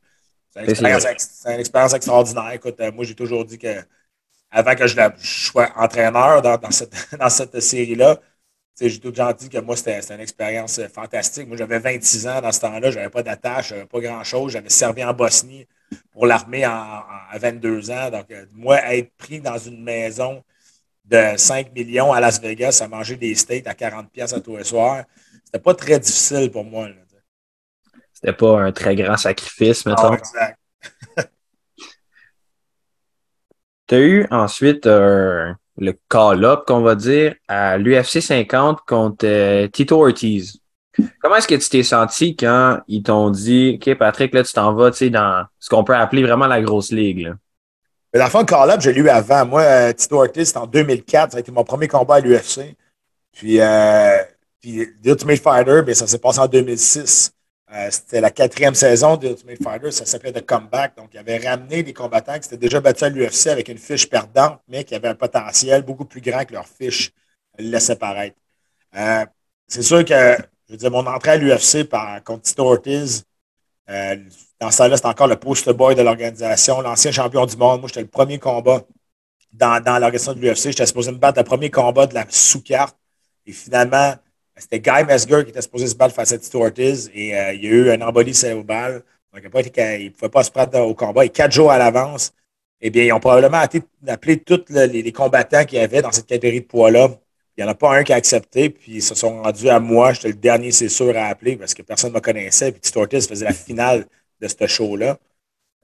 C'est 0.54 0.80
une, 0.80 1.60
expérience 1.60 1.94
extraordinaire. 1.94 2.50
Écoute, 2.52 2.80
euh, 2.80 2.90
moi, 2.92 3.04
j'ai 3.04 3.14
toujours 3.14 3.44
dit 3.44 3.58
que 3.58 3.82
avant 4.50 4.74
que 4.74 4.86
je, 4.86 4.96
sois 5.18 5.70
entraîneur 5.76 6.42
dans, 6.42 6.70
cette, 6.70 6.94
dans 7.18 7.28
cette 7.28 7.60
série-là, 7.60 8.18
j'ai 8.80 9.00
tout 9.00 9.12
gentil 9.14 9.48
que 9.48 9.58
moi, 9.58 9.76
c'était 9.76 10.00
une 10.14 10.20
expérience 10.20 10.78
euh, 10.78 10.88
fantastique. 10.88 11.48
Moi, 11.48 11.56
j'avais 11.56 11.78
26 11.78 12.26
ans 12.28 12.40
dans 12.40 12.52
ce 12.52 12.60
temps-là, 12.60 12.90
je 12.90 12.96
n'avais 12.96 13.10
pas 13.10 13.22
d'attache, 13.22 13.74
pas 13.90 14.00
grand-chose. 14.00 14.52
J'avais 14.52 14.68
servi 14.68 15.02
en 15.04 15.12
Bosnie 15.12 15.66
pour 16.12 16.26
l'armée 16.26 16.64
à 16.64 17.04
22 17.40 17.90
ans. 17.90 18.10
Donc, 18.10 18.30
euh, 18.30 18.46
moi, 18.52 18.78
être 18.94 19.10
pris 19.16 19.40
dans 19.40 19.58
une 19.58 19.82
maison 19.82 20.44
de 21.04 21.36
5 21.36 21.72
millions 21.72 22.12
à 22.12 22.20
Las 22.20 22.40
Vegas 22.40 22.80
à 22.82 22.88
manger 22.88 23.16
des 23.16 23.34
steaks 23.34 23.66
à 23.66 23.74
40 23.74 24.10
pièces 24.10 24.32
à 24.32 24.40
tous 24.40 24.56
les 24.58 24.64
soirs, 24.64 25.04
c'était 25.44 25.58
pas 25.58 25.74
très 25.74 25.98
difficile 25.98 26.50
pour 26.50 26.64
moi. 26.64 26.88
C'était 28.12 28.34
pas 28.34 28.60
un 28.60 28.72
très 28.72 28.94
grand 28.96 29.16
sacrifice, 29.16 29.86
mettons. 29.86 30.12
exact. 30.12 30.58
tu 33.86 33.94
as 33.94 33.98
eu 34.00 34.26
ensuite 34.30 34.86
euh, 34.86 35.54
le 35.78 35.94
call-up, 36.08 36.64
qu'on 36.66 36.80
va 36.80 36.94
dire, 36.94 37.34
à 37.46 37.78
l'UFC 37.78 38.20
50 38.20 38.80
contre 38.86 39.26
euh, 39.26 39.68
Tito 39.68 40.04
Ortiz. 40.04 40.60
Comment 41.22 41.36
est-ce 41.36 41.46
que 41.46 41.54
tu 41.54 41.68
t'es 41.68 41.84
senti 41.84 42.34
quand 42.34 42.80
ils 42.88 43.02
t'ont 43.02 43.30
dit, 43.30 43.78
OK, 43.80 43.96
Patrick, 43.96 44.34
là, 44.34 44.42
tu 44.42 44.52
t'en 44.52 44.74
vas 44.74 44.90
dans 44.90 45.44
ce 45.58 45.68
qu'on 45.68 45.84
peut 45.84 45.94
appeler 45.94 46.22
vraiment 46.22 46.46
la 46.46 46.60
grosse 46.60 46.90
ligue? 46.90 47.20
Là. 47.20 47.34
Mais 48.12 48.20
dans 48.20 48.38
le 48.38 48.44
call-up, 48.44 48.80
je 48.80 48.90
l'ai 48.90 49.00
eu 49.00 49.08
avant. 49.08 49.46
Moi, 49.46 49.62
euh, 49.62 49.92
Tito 49.92 50.16
Ortiz, 50.16 50.48
c'était 50.48 50.58
en 50.58 50.66
2004. 50.66 51.32
Ça 51.32 51.36
a 51.36 51.40
été 51.40 51.52
mon 51.52 51.64
premier 51.64 51.86
combat 51.88 52.16
à 52.16 52.20
l'UFC. 52.20 52.74
Puis, 53.32 53.60
euh, 53.60 54.18
puis 54.60 54.88
The 55.02 55.08
Ultimate 55.08 55.38
Fighter, 55.38 55.82
mais 55.86 55.94
ça 55.94 56.06
s'est 56.06 56.18
passé 56.18 56.40
en 56.40 56.48
2006. 56.48 57.32
Euh, 57.70 57.90
c'était 57.90 58.20
la 58.20 58.30
quatrième 58.30 58.74
saison 58.74 59.16
de 59.16 59.28
Ultimate 59.28 59.62
Fighter, 59.62 59.90
ça 59.90 60.06
s'appelait 60.06 60.32
The 60.32 60.44
Comeback. 60.44 60.96
Donc, 60.96 61.10
il 61.12 61.18
avait 61.18 61.36
ramené 61.36 61.82
des 61.82 61.92
combattants 61.92 62.36
qui 62.36 62.44
s'étaient 62.44 62.56
déjà 62.56 62.80
battus 62.80 63.02
à 63.02 63.08
l'UFC 63.10 63.48
avec 63.48 63.68
une 63.68 63.76
fiche 63.76 64.08
perdante, 64.08 64.60
mais 64.68 64.84
qui 64.84 64.94
avaient 64.94 65.08
un 65.08 65.14
potentiel 65.14 65.82
beaucoup 65.82 66.06
plus 66.06 66.22
grand 66.22 66.44
que 66.46 66.54
leur 66.54 66.66
fiche 66.66 67.12
laissait 67.58 67.96
paraître. 67.96 68.36
Euh, 68.96 69.26
c'est 69.66 69.82
sûr 69.82 70.04
que, 70.04 70.36
je 70.66 70.72
veux 70.72 70.76
dire, 70.78 70.90
mon 70.90 71.06
entrée 71.06 71.32
à 71.32 71.36
l'UFC 71.36 71.84
par 71.84 72.22
contre 72.24 72.42
Tito 72.42 72.64
Ortiz, 72.64 73.24
euh, 73.90 74.16
dans 74.60 74.70
ce 74.70 74.78
temps-là, 74.78 74.96
c'était 74.96 75.08
encore 75.08 75.28
le 75.28 75.36
poster 75.36 75.72
boy 75.72 75.94
de 75.94 76.02
l'organisation, 76.02 76.80
l'ancien 76.80 77.12
champion 77.12 77.46
du 77.46 77.56
monde. 77.56 77.80
Moi, 77.80 77.88
j'étais 77.88 78.02
le 78.02 78.08
premier 78.08 78.38
combat 78.38 78.82
dans, 79.52 79.82
dans 79.82 79.98
l'organisation 79.98 80.34
de 80.34 80.40
l'UFC. 80.40 80.70
J'étais 80.70 80.86
supposé 80.86 81.12
me 81.12 81.18
battre 81.18 81.38
le 81.38 81.44
premier 81.44 81.70
combat 81.70 82.06
de 82.06 82.14
la 82.14 82.26
sous-carte. 82.28 82.96
Et 83.46 83.52
finalement, 83.52 84.14
c'était 84.58 84.80
Guy 84.80 85.04
Mesger 85.06 85.44
qui 85.44 85.50
était 85.50 85.62
supposé 85.62 85.86
se 85.86 85.94
battre 85.94 86.14
face 86.14 86.32
à 86.32 86.38
Tito 86.38 86.62
Ortiz 86.62 87.10
et 87.14 87.36
euh, 87.36 87.52
il 87.54 87.64
y 87.64 87.68
a 87.68 87.70
eu 87.70 87.90
un 87.90 88.00
embolie 88.00 88.34
cérébrale. 88.34 89.02
Donc, 89.32 89.42
il 89.42 89.44
ne 89.44 90.08
pouvait 90.10 90.28
pas 90.30 90.42
se 90.42 90.50
prendre 90.50 90.80
au 90.80 90.94
combat. 90.94 91.24
Et 91.24 91.28
quatre 91.28 91.52
jours 91.52 91.70
à 91.70 91.78
l'avance, 91.78 92.32
eh 92.80 92.90
bien, 92.90 93.04
ils 93.04 93.12
ont 93.12 93.20
probablement 93.20 93.58
appelé 94.06 94.38
tous 94.40 94.64
les, 94.68 95.12
combattants 95.12 95.64
qu'il 95.64 95.78
y 95.78 95.82
avait 95.82 96.02
dans 96.02 96.12
cette 96.12 96.26
catégorie 96.26 96.60
de 96.60 96.66
poids-là. 96.66 97.10
Il 97.56 97.64
n'y 97.64 97.68
en 97.68 97.72
a 97.72 97.74
pas 97.74 97.96
un 97.96 98.04
qui 98.04 98.12
a 98.12 98.16
accepté, 98.16 98.70
puis 98.70 98.96
ils 98.96 99.02
se 99.02 99.14
sont 99.14 99.42
rendus 99.42 99.68
à 99.68 99.80
moi. 99.80 100.12
J'étais 100.12 100.28
le 100.28 100.34
dernier, 100.34 100.70
c'est 100.70 100.88
sûr, 100.88 101.16
à 101.16 101.26
appeler 101.26 101.56
parce 101.56 101.74
que 101.74 101.82
personne 101.82 102.10
ne 102.10 102.16
me 102.16 102.20
connaissait. 102.20 102.72
Puis 102.72 102.80
Tito 102.80 103.00
Ortiz 103.00 103.26
faisait 103.28 103.44
la 103.46 103.52
finale 103.52 104.06
de 104.40 104.48
ce 104.48 104.66
show-là. 104.66 105.18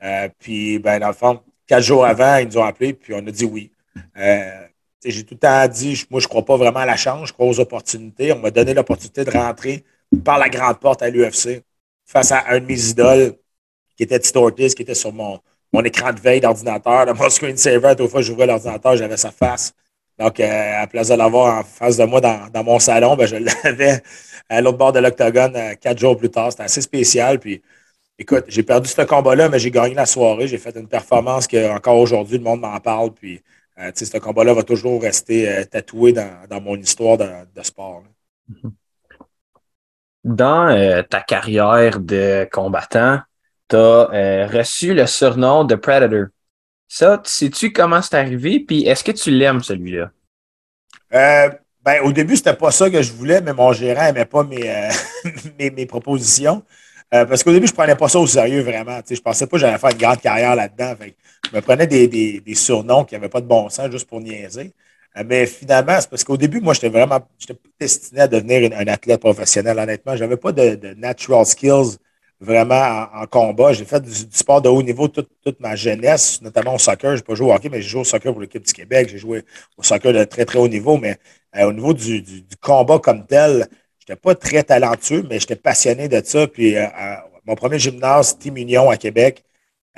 Euh, 0.03 0.29
puis, 0.39 0.79
ben, 0.79 1.01
dans 1.01 1.09
le 1.09 1.15
fond, 1.15 1.41
quatre 1.67 1.83
jours 1.83 2.05
avant, 2.07 2.37
ils 2.37 2.47
nous 2.49 2.59
ont 2.59 2.65
appelés, 2.65 2.95
puis 2.95 3.15
on 3.15 3.27
a 3.27 3.31
dit 3.31 3.45
oui. 3.45 3.71
Euh, 4.17 4.67
j'ai 5.11 5.25
tout 5.25 5.35
le 5.35 5.41
temps 5.41 5.69
dit, 5.69 6.05
moi, 6.11 6.21
je 6.21 6.27
ne 6.27 6.29
crois 6.29 6.45
pas 6.45 6.57
vraiment 6.57 6.81
à 6.81 6.87
la 6.87 6.97
chance, 6.97 7.29
je 7.29 7.33
crois 7.33 7.47
aux 7.47 7.61
opportunités. 7.61 8.33
On 8.33 8.39
m'a 8.39 8.51
donné 8.51 8.75
l'opportunité 8.75 9.25
de 9.25 9.31
rentrer 9.31 9.85
par 10.25 10.39
la 10.39 10.49
grande 10.49 10.79
porte 10.81 11.03
à 11.03 11.11
l'UFC 11.11 11.63
face 12.07 12.33
à 12.33 12.45
un 12.49 12.61
de 12.61 12.67
mes 12.67 12.91
idoles 12.91 13.35
qui 13.97 14.03
était 14.03 14.19
Tito 14.19 14.51
qui 14.51 14.63
était 14.63 14.95
sur 14.95 15.13
mon, 15.13 15.41
mon 15.73 15.83
écran 15.83 16.13
de 16.13 16.21
veille 16.21 16.41
d'ordinateur, 16.41 17.07
de 17.07 17.13
mon 17.13 17.29
screensaver. 17.31 17.95
Toute 17.97 18.11
fois 18.11 18.23
j'ouvrais 18.23 18.47
l'ordinateur, 18.47 18.97
j'avais 18.97 19.17
sa 19.17 19.31
face. 19.31 19.75
Donc, 20.19 20.39
euh, 20.39 20.83
à 20.83 20.87
place 20.87 21.09
de 21.09 21.15
l'avoir 21.15 21.59
en 21.59 21.65
face 21.65 21.97
de 21.97 22.05
moi 22.05 22.21
dans, 22.21 22.49
dans 22.49 22.63
mon 22.63 22.79
salon, 22.79 23.17
ben, 23.17 23.27
je 23.27 23.37
l'avais 23.65 24.03
à 24.49 24.61
l'autre 24.61 24.79
bord 24.79 24.93
de 24.93 25.01
l'octogone 25.01 25.57
euh, 25.57 25.75
quatre 25.75 25.99
jours 25.99 26.17
plus 26.17 26.31
tard. 26.31 26.53
C'était 26.53 26.65
assez 26.65 26.81
spécial. 26.81 27.41
Puis, 27.41 27.63
écoute, 28.19 28.45
j'ai 28.49 28.63
perdu 28.63 28.89
ce 28.89 29.03
combat-là, 29.03 29.49
mais 29.49 29.59
j'ai 29.59 29.71
gagné 29.71 29.95
la 29.95 30.07
soirée. 30.07 30.47
J'ai 30.49 30.59
fait 30.59 30.77
une 30.77 30.89
performance 30.89 31.47
que 31.49 31.71
encore 31.75 31.99
aujourd'hui, 31.99 32.39
le 32.39 32.45
monde 32.45 32.61
m'en 32.61 32.79
parle. 32.81 33.13
Puis, 33.13 33.43
euh, 33.79 33.91
ce 33.95 34.19
combat-là 34.19 34.55
va 34.55 34.63
toujours 34.63 35.03
rester 35.03 35.49
euh, 35.49 35.65
tatoué 35.65 36.13
dans, 36.13 36.61
mon 36.61 36.77
histoire 36.77 37.19
de, 37.19 37.63
sport. 37.63 38.05
Dans 40.23 40.69
euh, 40.69 41.03
ta 41.03 41.21
carrière 41.21 41.99
de 41.99 42.49
combattant, 42.53 43.21
tu 43.69 43.77
as 43.77 44.47
reçu 44.47 44.95
le 44.95 45.07
surnom 45.07 45.65
de 45.65 45.75
Predator. 45.75 46.27
Ça, 46.87 47.21
sais-tu 47.25 47.73
comment 47.73 48.01
c'est 48.01 48.17
arrivé? 48.17 48.61
Puis 48.61 48.87
est-ce 48.87 49.03
que 49.03 49.13
tu 49.13 49.31
l'aimes, 49.31 49.63
celui-là? 49.63 50.11
ben, 51.11 52.01
au 52.03 52.13
début, 52.13 52.37
c'était 52.37 52.57
pas 52.57 52.71
ça 52.71 52.89
que 52.91 53.03
je 53.03 53.13
voulais, 53.13 53.41
mais 53.41 53.53
mon 53.53 53.73
gérant 53.73 54.05
n'aimait 54.05 54.25
pas 54.25 54.43
mes, 55.59 55.71
mes, 55.71 55.87
propositions. 55.87 56.65
Parce 57.29 57.45
qu'au 57.45 57.53
début, 57.53 57.69
je 57.69 57.73
prenais 57.73 57.95
pas 57.95 58.09
ça 58.09 58.19
au 58.19 58.27
sérieux, 58.27 58.63
vraiment. 58.63 58.99
Je 59.09 59.21
pensais 59.21 59.47
pas 59.47 59.57
que 59.57 59.61
j'allais 59.61 59.79
faire 59.79 59.91
une 59.91 59.99
grande 59.99 60.21
carrière 60.21 60.57
là-dedans. 60.57 60.95
Je 61.51 61.57
me 61.57 61.61
prenais 61.61 61.87
des, 61.87 62.43
surnoms 62.55 63.05
qui 63.05 63.15
n'avaient 63.15 63.29
pas 63.29 63.41
de 63.41 63.47
bon 63.47 63.69
sens 63.69 63.91
juste 63.91 64.09
pour 64.09 64.21
niaiser. 64.21 64.73
Euh, 65.17 65.23
mais 65.27 65.47
finalement, 65.47 66.01
c'est 66.01 66.11
parce 66.11 66.25
qu'au 66.25 66.37
début, 66.37 66.61
moi, 66.61 66.75
j'étais 66.75 66.89
vraiment 66.89 67.21
j'étais 67.39 67.59
destiné 67.79 68.23
à 68.23 68.29
devenir 68.29 68.71
un 68.77 68.87
athlète 68.89 69.21
professionnel, 69.21 69.79
honnêtement. 69.79 70.17
Je 70.17 70.25
n'avais 70.25 70.37
pas 70.37 70.53
de, 70.53 70.95
natural 70.95 71.47
skills 71.47 71.99
vraiment 72.41 73.07
en, 73.15 73.27
combat. 73.27 73.73
J'ai 73.73 73.85
fait 73.85 74.01
du, 74.01 74.11
sport 74.31 74.61
de 74.61 74.69
haut 74.69 74.83
niveau 74.83 75.09
toute, 75.09 75.29
ma 75.61 75.77
jeunesse, 75.77 76.43
notamment 76.43 76.75
au 76.75 76.79
soccer. 76.79 77.13
Je 77.13 77.21
n'ai 77.21 77.23
pas 77.23 77.35
joué 77.35 77.49
au 77.49 77.55
hockey, 77.55 77.69
mais 77.69 77.81
j'ai 77.81 77.89
joué 77.89 78.01
au 78.01 78.05
soccer 78.05 78.33
pour 78.33 78.41
l'équipe 78.41 78.65
du 78.65 78.73
Québec. 78.73 79.09
J'ai 79.11 79.19
joué 79.19 79.45
au 79.77 79.83
soccer 79.83 80.13
de 80.13 80.25
très, 80.25 80.45
très 80.45 80.59
haut 80.59 80.69
niveau. 80.69 80.97
Mais 80.99 81.19
euh, 81.57 81.67
au 81.69 81.73
niveau 81.73 81.95
du, 81.95 82.25
combat 82.61 82.99
comme 82.99 83.27
tel, 83.27 83.69
je 84.07 84.13
n'étais 84.13 84.21
pas 84.21 84.35
très 84.35 84.63
talentueux, 84.65 85.25
mais 85.29 85.39
j'étais 85.41 85.57
passionné 85.57 86.09
de 86.09 86.21
ça. 86.25 86.47
Puis 86.47 86.77
euh, 86.77 86.87
mon 87.47 87.55
premier 87.55 87.79
gymnase, 87.79 88.39
Team 88.39 88.57
Union 88.57 88.91
à 88.91 88.97
Québec, 88.97 89.45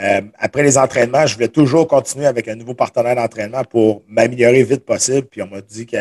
Euh, 0.00 0.20
après 0.38 0.62
les 0.62 0.76
entraînements, 0.78 1.26
je 1.26 1.34
voulais 1.34 1.48
toujours 1.48 1.88
continuer 1.88 2.26
avec 2.26 2.48
un 2.48 2.54
nouveau 2.54 2.75
partenaire 2.75 3.16
d'entraînement 3.16 3.64
pour 3.64 4.02
m'améliorer 4.08 4.62
vite 4.62 4.84
possible. 4.84 5.26
Puis 5.28 5.42
on 5.42 5.46
m'a 5.48 5.62
dit 5.62 5.86
que 5.86 5.96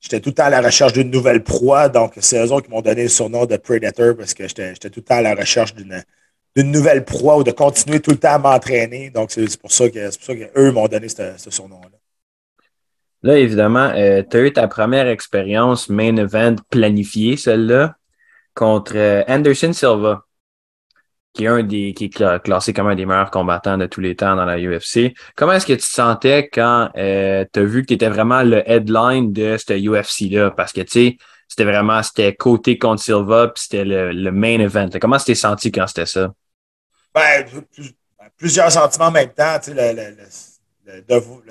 j'étais 0.00 0.20
tout 0.20 0.30
le 0.30 0.34
temps 0.34 0.44
à 0.46 0.50
la 0.50 0.60
recherche 0.60 0.92
d'une 0.92 1.10
nouvelle 1.10 1.42
proie. 1.44 1.88
Donc, 1.88 2.14
c'est 2.20 2.44
eux 2.44 2.52
autres 2.52 2.66
qui 2.66 2.72
m'ont 2.72 2.82
donné 2.82 3.04
le 3.04 3.08
surnom 3.08 3.46
de 3.46 3.56
Predator 3.56 4.16
parce 4.16 4.34
que 4.34 4.48
j'étais 4.48 4.74
tout 4.90 5.00
le 5.00 5.04
temps 5.04 5.16
à 5.16 5.22
la 5.22 5.34
recherche 5.34 5.74
d'une 5.74 6.72
nouvelle 6.72 7.04
proie 7.04 7.38
ou 7.38 7.44
de 7.44 7.52
continuer 7.52 8.00
tout 8.00 8.10
le 8.10 8.18
temps 8.18 8.34
à 8.34 8.38
m'entraîner. 8.38 9.10
Donc, 9.10 9.30
c'est 9.32 9.56
pour 9.60 9.72
ça 9.72 9.88
qu'eux 9.88 10.72
m'ont 10.72 10.88
donné 10.88 11.08
ce, 11.08 11.50
surnom-là. 11.50 12.01
Là, 13.22 13.38
évidemment, 13.38 13.92
euh, 13.94 14.22
tu 14.28 14.36
as 14.36 14.40
eu 14.40 14.52
ta 14.52 14.68
première 14.68 15.06
expérience 15.06 15.88
main 15.88 16.16
event 16.16 16.56
planifiée, 16.70 17.36
celle-là, 17.36 17.96
contre 18.54 18.92
euh, 18.96 19.22
Anderson 19.28 19.72
Silva 19.72 20.24
qui 21.32 21.44
est 21.44 21.48
un 21.48 21.62
des 21.62 21.94
qui 21.94 22.06
est 22.06 22.40
classé 22.42 22.72
comme 22.72 22.88
un 22.88 22.94
des 22.94 23.06
meilleurs 23.06 23.30
combattants 23.30 23.78
de 23.78 23.86
tous 23.86 24.00
les 24.00 24.14
temps 24.14 24.36
dans 24.36 24.44
la 24.44 24.58
UFC. 24.58 25.14
Comment 25.34 25.52
est-ce 25.52 25.66
que 25.66 25.72
tu 25.72 25.78
te 25.78 25.84
sentais 25.84 26.48
quand 26.52 26.90
euh, 26.96 27.44
tu 27.52 27.60
as 27.60 27.64
vu 27.64 27.82
que 27.82 27.86
tu 27.88 27.94
étais 27.94 28.08
vraiment 28.08 28.42
le 28.42 28.68
headline 28.70 29.32
de 29.32 29.56
cette 29.56 29.70
UFC-là? 29.70 30.50
Parce 30.50 30.72
que 30.72 30.82
tu 30.82 30.90
sais, 30.90 31.16
c'était 31.48 31.64
vraiment 31.64 32.02
c'était 32.02 32.34
côté 32.34 32.78
contre 32.78 33.02
Silva, 33.02 33.48
puis 33.48 33.62
c'était 33.62 33.84
le, 33.84 34.30
main 34.30 34.60
event. 34.60 34.88
Comment 35.00 35.18
tu 35.18 35.26
t'es 35.26 35.34
senti 35.34 35.72
quand 35.72 35.86
c'était 35.86 36.06
ça? 36.06 36.32
Ben, 37.14 37.46
plusieurs 38.36 38.70
sentiments 38.70 39.06
en 39.06 39.12
même 39.12 39.32
temps. 39.32 39.58
Tu 39.58 39.72
sais, 39.72 39.92
le, 39.94 40.00
le, 40.16 40.16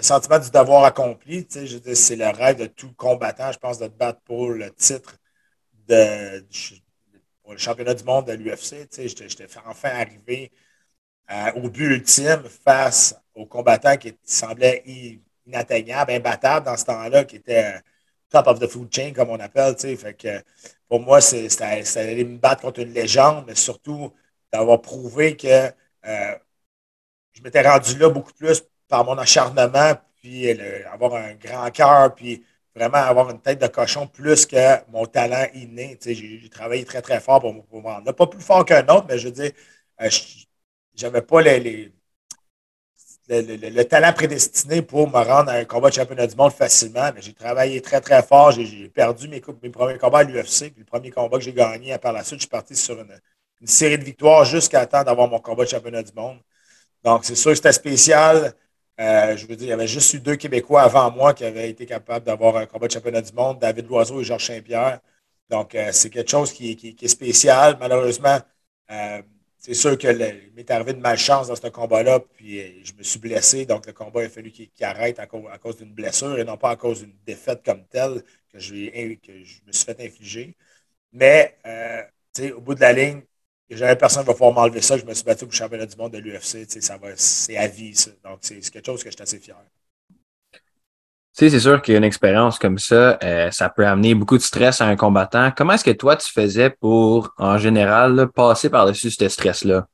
sentiment 0.01 0.39
du 0.39 0.51
devoir 0.51 0.83
accompli, 0.85 1.45
tu 1.47 1.67
sais, 1.67 1.95
c'est 1.95 2.15
le 2.15 2.27
rêve 2.29 2.57
de 2.57 2.65
tout 2.65 2.93
combattant, 2.93 3.51
je 3.51 3.59
pense, 3.59 3.77
de 3.79 3.87
te 3.87 3.97
battre 3.97 4.21
pour 4.21 4.49
le 4.49 4.71
titre 4.71 5.17
de, 5.87 6.43
le 7.49 7.57
championnat 7.57 7.93
du 7.93 8.03
monde 8.03 8.27
de 8.27 8.33
l'UFC. 8.33 8.87
J'étais 8.91 9.47
enfin 9.65 9.89
arrivé 9.89 10.51
euh, 11.31 11.51
au 11.55 11.69
but 11.69 11.85
ultime 11.95 12.43
face 12.43 13.15
aux 13.35 13.45
combattants 13.45 13.97
qui 13.97 14.17
semblaient 14.23 14.83
inatteignables, 15.45 16.11
imbattables 16.11 16.65
dans 16.65 16.77
ce 16.77 16.85
temps-là, 16.85 17.25
qui 17.25 17.37
étaient 17.37 17.75
euh, 17.75 17.79
top 18.29 18.47
of 18.47 18.59
the 18.59 18.67
food 18.67 18.93
chain, 18.93 19.13
comme 19.13 19.29
on 19.29 19.39
appelle. 19.39 19.77
Fait 19.77 20.13
que, 20.15 20.43
pour 20.87 20.99
moi, 21.01 21.21
c'était 21.21 21.63
aller 21.99 22.25
me 22.25 22.37
battre 22.37 22.61
contre 22.63 22.81
une 22.81 22.93
légende, 22.93 23.45
mais 23.47 23.55
surtout 23.55 24.13
d'avoir 24.51 24.81
prouvé 24.81 25.37
que 25.37 25.71
euh, 26.05 26.35
je 27.33 27.41
m'étais 27.43 27.61
rendu 27.61 27.97
là 27.97 28.09
beaucoup 28.09 28.33
plus 28.33 28.63
par 28.91 29.05
mon 29.05 29.17
acharnement, 29.17 29.93
puis 30.21 30.49
avoir 30.91 31.15
un 31.15 31.33
grand 31.35 31.71
cœur, 31.71 32.13
puis 32.15 32.43
vraiment 32.75 32.97
avoir 32.97 33.29
une 33.31 33.41
tête 33.41 33.59
de 33.61 33.67
cochon 33.67 34.05
plus 34.07 34.45
que 34.45 34.57
mon 34.91 35.05
talent 35.05 35.47
inné. 35.53 35.97
J'ai 36.05 36.49
travaillé 36.49 36.85
très, 36.85 37.01
très 37.01 37.21
fort 37.21 37.39
pour, 37.41 37.65
pour 37.65 37.81
me 37.81 37.87
rendre 37.87 38.11
Pas 38.11 38.27
plus 38.27 38.41
fort 38.41 38.65
qu'un 38.65 38.85
autre, 38.87 39.05
mais 39.09 39.17
je 39.17 39.27
veux 39.27 39.33
dire, 39.33 39.51
euh, 40.01 40.09
j'avais 40.95 41.21
pas 41.21 41.41
les, 41.41 41.91
le, 43.29 43.83
talent 43.83 44.13
prédestiné 44.13 44.81
pour 44.81 45.07
me 45.09 45.13
rendre 45.23 45.51
à 45.51 45.53
un 45.53 45.65
combat 45.65 45.89
de 45.89 45.95
championnat 45.95 46.27
du 46.27 46.35
monde 46.35 46.51
facilement, 46.51 47.11
mais 47.15 47.21
j'ai 47.21 47.33
travaillé 47.33 47.81
très, 47.81 48.01
très 48.01 48.21
fort. 48.23 48.51
J'ai 48.51 48.89
perdu 48.89 49.27
mes, 49.29 49.41
mes, 49.63 49.69
premiers 49.69 49.97
combats 49.97 50.19
à 50.19 50.23
l'UFC, 50.23 50.71
puis 50.71 50.79
le 50.79 50.85
premier 50.85 51.11
combat 51.11 51.37
que 51.37 51.43
j'ai 51.43 51.53
gagné, 51.53 51.97
par 51.97 52.13
la 52.13 52.23
suite, 52.23 52.39
je 52.39 52.43
suis 52.43 52.49
parti 52.49 52.75
sur 52.75 52.99
une, 52.99 53.19
une 53.61 53.67
série 53.67 53.97
de 53.97 54.03
victoires 54.03 54.43
jusqu'à 54.45 54.85
temps 54.85 55.03
d'avoir 55.03 55.29
mon 55.29 55.39
combat 55.39 55.63
de 55.63 55.69
championnat 55.69 56.03
du 56.03 56.11
monde. 56.13 56.39
Donc, 57.03 57.25
c'est 57.25 57.35
sûr 57.35 57.51
que 57.51 57.55
c'était 57.55 57.71
spécial. 57.71 58.53
Euh, 59.01 59.35
je 59.35 59.47
veux 59.47 59.55
dire, 59.55 59.67
il 59.67 59.69
y 59.71 59.73
avait 59.73 59.87
juste 59.87 60.13
eu 60.13 60.19
deux 60.19 60.35
Québécois 60.35 60.83
avant 60.83 61.11
moi 61.11 61.33
qui 61.33 61.43
avaient 61.43 61.69
été 61.69 61.85
capables 61.87 62.25
d'avoir 62.25 62.57
un 62.57 62.67
combat 62.67 62.87
de 62.87 62.93
championnat 62.93 63.21
du 63.21 63.33
monde, 63.33 63.57
David 63.59 63.87
Loiseau 63.87 64.21
et 64.21 64.23
Georges 64.23 64.45
Saint-Pierre. 64.45 64.99
Donc, 65.49 65.73
euh, 65.75 65.91
c'est 65.91 66.09
quelque 66.11 66.29
chose 66.29 66.53
qui, 66.53 66.95
est 67.01 67.07
spécial. 67.07 67.77
Malheureusement, 67.79 68.37
euh, 68.91 69.21
c'est 69.57 69.73
sûr 69.73 69.97
que 69.97 70.07
m'est 70.55 70.69
arrivé 70.71 70.93
de 70.93 70.99
malchance 70.99 71.47
dans 71.47 71.55
ce 71.55 71.67
combat-là, 71.67 72.19
puis 72.19 72.83
je 72.85 72.93
me 72.93 73.03
suis 73.03 73.19
blessé. 73.19 73.65
Donc, 73.65 73.87
le 73.87 73.93
combat 73.93 74.21
a 74.21 74.29
fallu 74.29 74.51
qu'il 74.51 74.69
arrête 74.81 75.19
à 75.19 75.27
cause, 75.27 75.77
d'une 75.77 75.93
blessure 75.93 76.37
et 76.39 76.43
non 76.45 76.57
pas 76.57 76.71
à 76.71 76.75
cause 76.75 77.01
d'une 77.01 77.15
défaite 77.25 77.63
comme 77.65 77.85
telle 77.87 78.23
que, 78.53 78.59
je 78.59 78.73
me 79.65 79.71
suis 79.71 79.85
fait 79.85 79.99
infliger. 80.05 80.55
Mais, 81.13 81.57
au 82.55 82.61
bout 82.61 82.75
de 82.75 82.81
la 82.81 82.93
ligne, 82.93 83.21
jamais 83.77 83.95
personne 83.95 84.23
ne 84.23 84.27
va 84.27 84.33
pouvoir 84.33 84.53
m'enlever 84.53 84.81
ça. 84.81 84.97
Je 84.97 85.05
me 85.05 85.13
suis 85.13 85.23
battu 85.23 85.45
pour 85.45 85.51
le 85.51 85.57
championnat 85.57 85.85
du 85.85 85.95
monde 85.95 86.11
de 86.11 86.17
l'UFC. 86.17 86.65
C'est 87.15 87.57
à 87.57 87.67
vie, 87.67 87.95
ça. 87.95 88.11
Donc, 88.23 88.39
c'est 88.41 88.59
quelque 88.69 88.85
chose 88.85 89.03
que 89.03 89.09
je 89.09 89.15
suis 89.15 89.23
assez 89.23 89.39
fier. 89.39 89.55
Tu 91.33 91.45
sais, 91.45 91.49
c'est 91.49 91.61
sûr 91.61 91.81
qu'une 91.81 92.03
expérience 92.03 92.59
comme 92.59 92.77
ça, 92.77 93.17
euh, 93.23 93.49
ça 93.51 93.69
peut 93.69 93.87
amener 93.87 94.13
beaucoup 94.13 94.37
de 94.37 94.43
stress 94.43 94.81
à 94.81 94.85
un 94.87 94.97
combattant. 94.97 95.51
Comment 95.55 95.73
est-ce 95.73 95.85
que 95.85 95.91
toi, 95.91 96.17
tu 96.17 96.27
faisais 96.29 96.69
pour, 96.69 97.33
en 97.37 97.57
général, 97.57 98.29
passer 98.35 98.69
par-dessus 98.69 99.11
ce 99.11 99.29
stress-là? 99.29 99.87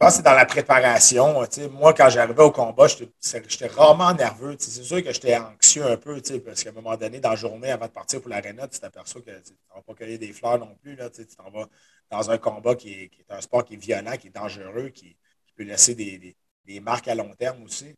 Je 0.00 0.06
pense 0.06 0.12
que 0.12 0.16
c'est 0.18 0.22
dans 0.22 0.34
la 0.34 0.44
préparation. 0.46 1.42
moi, 1.72 1.92
quand 1.92 2.08
j'arrivais 2.08 2.42
au 2.42 2.52
combat, 2.52 2.86
j'étais 2.86 3.66
rarement 3.66 4.14
nerveux. 4.14 4.54
C'est 4.58 4.82
sûr 4.82 5.02
que 5.02 5.12
j'étais 5.12 5.36
anxieux 5.36 5.84
un 5.84 5.96
peu, 5.96 6.20
parce 6.44 6.62
qu'à 6.62 6.70
un 6.70 6.72
moment 6.72 6.96
donné, 6.96 7.18
dans 7.18 7.30
la 7.30 7.36
journée, 7.36 7.72
avant 7.72 7.86
de 7.86 7.90
partir 7.90 8.20
pour 8.20 8.28
l'aréna, 8.28 8.68
tu 8.68 8.78
t'aperçois 8.78 9.22
que 9.22 9.30
tu 9.30 9.52
ne 9.52 9.74
vas 9.74 9.82
pas 9.84 9.94
cueillir 9.94 10.18
des 10.20 10.32
fleurs 10.32 10.58
non 10.58 10.76
plus. 10.82 10.94
Là, 10.94 11.10
tu 11.10 11.26
t'en 11.26 11.50
vas 11.50 11.66
dans 12.10 12.30
un 12.30 12.38
combat 12.38 12.74
qui 12.74 12.92
est, 12.92 13.10
un 13.28 13.40
sport 13.40 13.64
qui 13.64 13.74
est 13.74 13.76
violent, 13.76 14.16
qui 14.16 14.28
est 14.28 14.30
dangereux, 14.30 14.90
qui, 14.90 15.16
peut 15.56 15.64
laisser 15.64 15.94
des, 15.94 16.80
marques 16.80 17.08
à 17.08 17.14
long 17.14 17.34
terme 17.34 17.62
aussi. 17.64 17.96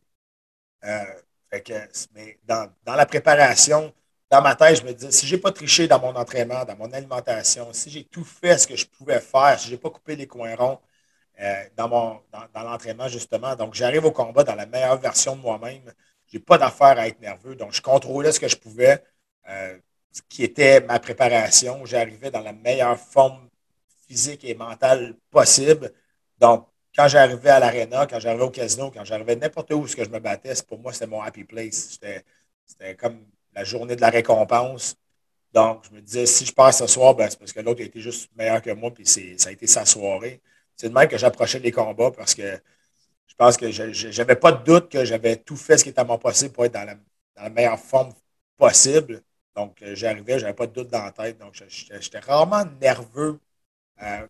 Euh, 0.85 1.05
mais 2.15 2.39
dans, 2.45 2.71
la 2.87 3.07
préparation, 3.07 3.93
dans 4.31 4.43
ma 4.43 4.55
tête, 4.55 4.81
je 4.81 4.85
me 4.85 4.93
disais, 4.95 5.11
si 5.11 5.27
je 5.27 5.35
n'ai 5.35 5.41
pas 5.41 5.53
triché 5.53 5.89
dans 5.89 6.01
mon 6.01 6.15
entraînement, 6.15 6.65
dans 6.65 6.77
mon 6.77 6.91
alimentation, 6.93 7.73
si 7.73 7.91
j'ai 7.91 8.05
tout 8.05 8.25
fait 8.25 8.59
ce 8.59 8.67
que 8.67 8.77
je 8.77 8.87
pouvais 8.87 9.21
faire, 9.21 9.59
si 9.59 9.67
je 9.69 9.73
n'ai 9.73 9.79
pas 9.79 9.91
coupé 9.91 10.17
les 10.17 10.27
coins 10.27 10.55
ronds 10.57 10.81
euh, 11.41 11.65
dans, 11.77 11.89
mon, 11.89 12.21
dans, 12.55 12.63
l'entraînement, 12.63 13.09
justement, 13.09 13.57
donc 13.57 13.75
j'arrive 13.75 14.05
au 14.05 14.13
combat 14.13 14.45
dans 14.45 14.55
la 14.55 14.67
meilleure 14.67 14.99
version 14.99 15.37
de 15.37 15.43
moi-même. 15.43 15.93
Je 16.29 16.39
n'ai 16.39 16.43
pas 16.43 16.59
d'affaire 16.59 16.99
à 16.99 17.09
être 17.09 17.21
nerveux. 17.21 17.57
Donc, 17.57 17.73
je 17.73 17.83
contrôlais 17.83 18.33
ce 18.33 18.41
que 18.41 18.49
je 18.49 18.57
pouvais, 18.57 19.03
euh, 19.49 19.79
ce 20.13 20.23
qui 20.29 20.45
était 20.45 20.81
ma 20.81 21.01
préparation. 21.01 21.85
J'arrivais 21.87 22.31
dans 22.31 22.41
la 22.41 22.53
meilleure 22.53 22.99
forme 22.99 23.50
physique 24.11 24.45
et 24.45 24.55
mentale 24.55 25.15
possible. 25.31 25.93
Donc, 26.39 26.67
quand 26.97 27.09
j'arrivais 27.09 27.51
à 27.51 27.61
l'aréna, 27.61 28.07
quand 28.07 28.19
j'arrivais 28.19 28.45
au 28.45 28.51
casino, 28.51 28.91
quand 28.91 29.05
j'arrivais 29.05 29.37
n'importe 29.37 29.73
où 29.73 29.83
que 29.85 30.05
je 30.05 30.11
me 30.11 30.19
battais, 30.19 30.55
pour 30.69 30.81
moi, 30.81 30.93
c'était 30.93 31.07
mon 31.07 31.23
happy 31.23 31.45
place. 31.45 31.99
C'était 32.67 32.97
comme 32.97 33.25
la 33.55 33.65
journée 33.65 33.97
de 33.97 34.01
la 34.01 34.11
récompense. 34.11 34.97
Donc, 35.53 35.85
je 35.89 35.95
me 35.95 36.01
disais, 36.01 36.27
si 36.27 36.45
je 36.47 36.53
passe 36.53 36.79
ce 36.79 36.87
soir, 36.87 37.15
ben, 37.15 37.29
c'est 37.31 37.39
parce 37.39 37.53
que 37.53 37.61
l'autre 37.61 37.83
a 37.83 37.85
été 37.85 38.01
juste 38.01 38.31
meilleur 38.37 38.63
que 38.63 38.71
moi, 38.71 38.93
puis 38.93 39.07
ça 39.07 39.49
a 39.49 39.53
été 39.53 39.67
sa 39.67 39.85
soirée. 39.85 40.41
C'est 40.77 40.89
de 40.89 40.95
même 40.95 41.09
que 41.09 41.19
j'approchais 41.19 41.59
les 41.61 41.73
combats 41.73 42.11
parce 42.11 42.35
que 42.35 42.61
je 43.27 43.35
pense 43.37 43.57
que 43.57 43.71
je 43.71 44.17
n'avais 44.19 44.37
pas 44.37 44.53
de 44.53 44.65
doute 44.65 44.91
que 44.91 45.05
j'avais 45.05 45.37
tout 45.37 45.57
fait 45.57 45.79
ce 45.79 45.85
qui 45.85 45.91
était 45.91 46.01
à 46.01 46.05
mon 46.05 46.19
possible 46.19 46.53
pour 46.53 46.65
être 46.65 46.75
dans 46.75 46.85
la, 47.37 47.51
meilleure 47.51 47.79
forme 47.79 48.13
possible. 48.57 49.23
Donc, 49.57 49.83
euh, 49.83 49.95
j'arrivais, 49.95 50.39
je 50.39 50.45
n'avais 50.45 50.55
pas 50.57 50.67
de 50.67 50.73
doute 50.73 50.89
dans 50.89 51.05
la 51.05 51.13
tête. 51.13 51.39
Donc, 51.39 51.55
j'étais 51.69 52.19
rarement 52.21 52.65
nerveux 52.81 53.41
euh, 54.03 54.27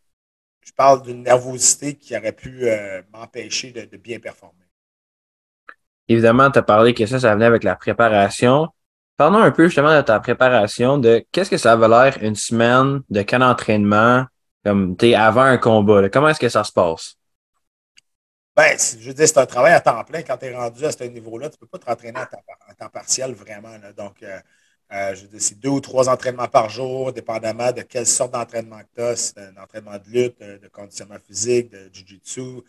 je 0.61 0.73
parle 0.73 1.03
d'une 1.03 1.23
nervosité 1.23 1.95
qui 1.95 2.17
aurait 2.17 2.33
pu 2.33 2.69
euh, 2.69 3.03
m'empêcher 3.13 3.73
de, 3.73 3.97
bien 3.97 4.19
performer. 4.21 4.57
Évidemment, 6.09 6.51
tu 6.51 6.59
as 6.59 6.63
parlé 6.63 6.95
que 6.95 7.07
ça, 7.07 7.21
ça 7.21 7.35
venait 7.35 7.47
avec 7.47 7.65
la 7.65 7.77
préparation. 7.77 8.69
Parlons 9.17 9.39
un 9.39 9.51
peu 9.51 9.67
justement 9.67 9.95
de 9.95 10.03
ta 10.03 10.19
préparation, 10.19 10.99
de 10.99 11.25
qu'est-ce 11.31 11.51
que 11.51 11.57
ça 11.57 11.73
avait 11.73 11.89
l'air 11.89 12.19
une 12.23 12.35
semaine 12.35 13.03
de 13.11 13.23
quel 13.23 13.43
entraînement, 13.43 14.25
comme 14.65 14.97
tu 14.97 15.15
avant 15.15 15.43
un 15.43 15.59
combat. 15.59 16.09
Comment 16.09 16.29
est-ce 16.29 16.41
que 16.41 16.49
ça 16.49 16.65
se 16.65 16.73
passe? 16.73 17.17
Ben, 18.57 18.77
je 18.79 19.07
veux 19.07 19.15
dire, 19.15 19.27
c'est 19.29 19.39
un 19.39 19.47
travail 19.47 19.73
à 19.73 19.81
temps 19.81 20.03
plein. 20.05 20.23
Quand 20.23 20.37
tu 20.37 20.47
es 20.47 20.55
rendu 20.55 20.85
à 20.85 20.93
ce 20.93 21.05
niveau-là, 21.05 21.49
tu 21.49 21.57
ne 21.57 21.61
peux 21.61 21.67
pas 21.67 21.79
te 21.79 21.87
rentraîner 21.87 22.19
à 22.19 22.27
temps, 22.27 22.89
partiel 22.89 23.33
vraiment. 23.33 23.75
Donc, 23.97 24.23
euh, 24.23 24.39
euh, 24.93 25.15
c'est 25.39 25.59
deux 25.61 25.69
ou 25.69 25.81
trois 25.81 26.09
entraînements 26.09 26.49
par 26.49 26.69
jour, 26.69 27.13
dépendamment 27.13 27.73
de 27.73 27.83
quelle 27.83 28.07
sorte 28.07 28.33
d'entraînement 28.33 28.81
que 28.81 28.89
tu 28.97 29.03
as. 29.03 29.17
C'est 29.17 29.39
un 29.39 29.57
entraînement 29.63 29.99
de 29.99 30.11
lutte, 30.11 30.41
de, 30.41 30.69
conditionnement 30.69 31.19
physique, 31.27 31.71
de 31.71 31.91
jiu-jitsu. 31.93 32.63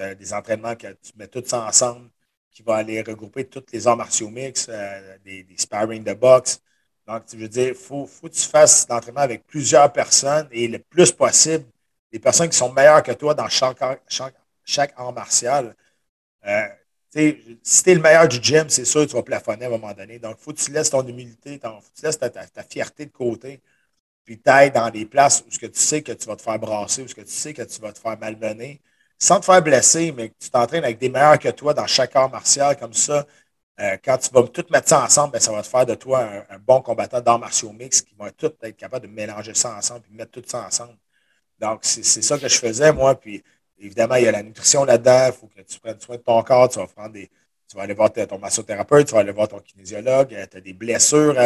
Euh, 0.00 0.14
des 0.14 0.32
entraînements 0.32 0.76
que 0.76 0.86
tu 0.86 1.12
mets 1.16 1.28
tous 1.28 1.52
ensemble 1.52 2.08
qui 2.50 2.62
vont 2.62 2.72
aller 2.72 3.02
regrouper 3.02 3.44
tous 3.44 3.64
les 3.72 3.86
arts 3.86 3.96
martiaux 3.96 4.30
mix, 4.30 4.66
euh, 4.70 5.18
des, 5.24 5.46
sparring 5.56 6.02
de 6.02 6.14
boxe. 6.14 6.62
Donc, 7.06 7.26
tu 7.26 7.36
veux 7.36 7.48
dire, 7.48 7.68
il 7.68 7.74
faut, 7.74 8.06
faut, 8.06 8.28
que 8.28 8.34
tu 8.34 8.48
fasses 8.48 8.86
l'entraînement 8.88 9.20
avec 9.20 9.46
plusieurs 9.46 9.92
personnes 9.92 10.48
et 10.52 10.68
le 10.68 10.78
plus 10.78 11.12
possible, 11.12 11.64
des 12.12 12.18
personnes 12.18 12.48
qui 12.48 12.56
sont 12.56 12.72
meilleures 12.72 13.02
que 13.02 13.12
toi 13.12 13.34
dans 13.34 13.48
chaque, 13.48 13.78
chaque, 14.08 14.34
chaque 14.64 14.94
art 14.96 15.12
martial 15.12 15.74
si 17.14 17.82
tu 17.84 17.90
es 17.90 17.94
le 17.94 18.00
meilleur 18.00 18.28
du 18.28 18.38
gym, 18.42 18.68
c'est 18.68 18.84
sûr 18.84 19.02
que 19.02 19.10
tu 19.10 19.16
vas 19.16 19.22
plafonner 19.22 19.66
à 19.66 19.68
un 19.68 19.70
moment 19.70 19.92
donné. 19.94 20.18
Donc, 20.18 20.36
il 20.40 20.42
faut 20.42 20.52
que 20.52 20.58
tu 20.58 20.70
laisses 20.72 20.90
ton 20.90 21.06
humilité, 21.06 21.60
faut 21.62 21.68
que 21.80 22.00
tu 22.00 22.04
laisses 22.04 22.18
ta, 22.18 22.62
fierté 22.68 23.06
de 23.06 23.12
côté, 23.12 23.60
puis 24.24 24.38
t'ailles 24.40 24.72
dans 24.72 24.90
des 24.90 25.06
places 25.06 25.44
où 25.46 25.50
ce 25.50 25.58
que 25.58 25.66
tu 25.66 25.80
sais 25.80 26.02
que 26.02 26.12
tu 26.12 26.26
vas 26.26 26.36
te 26.36 26.42
faire 26.42 26.58
brasser, 26.58 27.02
où 27.02 27.08
ce 27.08 27.14
que 27.14 27.22
tu 27.22 27.32
sais 27.32 27.54
que 27.54 27.62
tu 27.62 27.80
vas 27.80 27.92
te 27.92 27.98
faire 27.98 28.18
malmener, 28.18 28.80
sans 29.18 29.40
te 29.40 29.46
faire 29.46 29.62
blesser, 29.62 30.12
mais 30.12 30.30
que 30.30 30.34
tu 30.40 30.50
t'entraînes 30.50 30.84
avec 30.84 30.98
des 30.98 31.08
meilleurs 31.08 31.38
que 31.38 31.50
toi 31.50 31.74
dans 31.74 31.86
chaque 31.86 32.16
art 32.16 32.30
martial, 32.30 32.76
comme 32.78 32.94
ça, 32.94 33.26
euh, 33.80 33.96
quand 34.04 34.18
tu 34.18 34.30
vas 34.30 34.42
tout 34.44 34.64
mettre 34.70 34.88
ça 34.88 35.04
ensemble, 35.04 35.32
ben, 35.32 35.40
ça 35.40 35.52
va 35.52 35.62
te 35.62 35.68
faire 35.68 35.86
de 35.86 35.94
toi 35.94 36.28
un, 36.48 36.58
bon 36.60 36.80
combattant 36.80 37.20
d'arts 37.20 37.38
martiaux 37.40 37.72
mix 37.72 38.02
qui 38.02 38.14
va 38.16 38.30
tout 38.30 38.52
être 38.62 38.76
capable 38.76 39.06
de 39.08 39.12
mélanger 39.12 39.54
ça 39.54 39.74
ensemble 39.76 40.04
et 40.10 40.14
mettre 40.14 40.32
tout 40.32 40.42
ça 40.46 40.66
ensemble. 40.66 40.96
Donc, 41.58 41.80
c'est 41.84 42.04
ça 42.22 42.38
que 42.38 42.48
je 42.48 42.58
faisais, 42.58 42.92
moi. 42.92 43.18
Puis, 43.18 43.42
évidemment, 43.78 44.16
il 44.16 44.24
y 44.24 44.28
a 44.28 44.32
la 44.32 44.42
nutrition 44.42 44.84
là-dedans. 44.84 45.26
Il 45.26 45.32
faut 45.32 45.46
que 45.48 45.60
tu 45.60 45.78
prennes 45.80 46.00
soin 46.00 46.16
de 46.16 46.22
ton 46.22 46.42
corps. 46.42 46.68
Tu 46.68 46.78
vas, 46.78 46.86
prendre 46.86 47.12
des, 47.12 47.30
tu 47.68 47.76
vas 47.76 47.82
aller 47.82 47.94
voir 47.94 48.12
ton 48.12 48.38
massothérapeute, 48.38 49.08
tu 49.08 49.14
vas 49.14 49.20
aller 49.20 49.32
voir 49.32 49.48
ton 49.48 49.60
kinésiologue. 49.60 50.28
Tu 50.28 50.56
as 50.56 50.60
des 50.60 50.72
blessures 50.72 51.36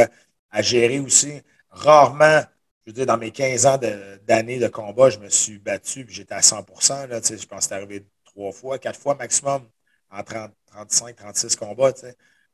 à, 0.51 0.63
gérer 0.63 0.99
aussi. 1.01 1.41
Rarement, 1.71 2.43
je 2.85 2.91
veux 2.91 2.93
dire, 2.93 3.07
dans 3.07 3.19
mes 3.19 3.31
15 3.31 3.67
ans 3.67 3.79
d'années 4.27 4.59
de, 4.59 4.69
combat, 4.69 5.11
je 5.11 5.19
me 5.19 5.29
suis 5.29 5.59
battu 5.59 6.01
et 6.01 6.07
j'étais 6.09 6.35
à 6.35 6.43
100 6.43 6.67
là, 7.09 7.21
Je 7.23 7.47
pense 7.47 7.47
que 7.47 7.47
c'est 7.61 7.75
arrivé 7.75 8.07
trois 8.25 8.53
fois, 8.53 8.79
quatre 8.79 8.99
fois 8.99 9.15
maximum 9.15 9.63
en 10.11 10.23
30, 10.23 10.53
35, 10.67 11.17
36 11.17 11.57
combats. 11.57 11.93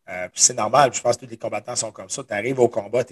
Euh, 0.08 0.28
puis 0.28 0.40
c'est 0.42 0.54
normal. 0.54 0.92
je 0.92 1.00
pense 1.00 1.16
que 1.16 1.24
tous 1.24 1.30
les 1.30 1.38
combattants 1.38 1.76
sont 1.76 1.92
comme 1.92 2.10
ça. 2.10 2.22
Tu 2.24 2.32
arrives 2.34 2.60
au 2.60 2.68
combat, 2.68 3.02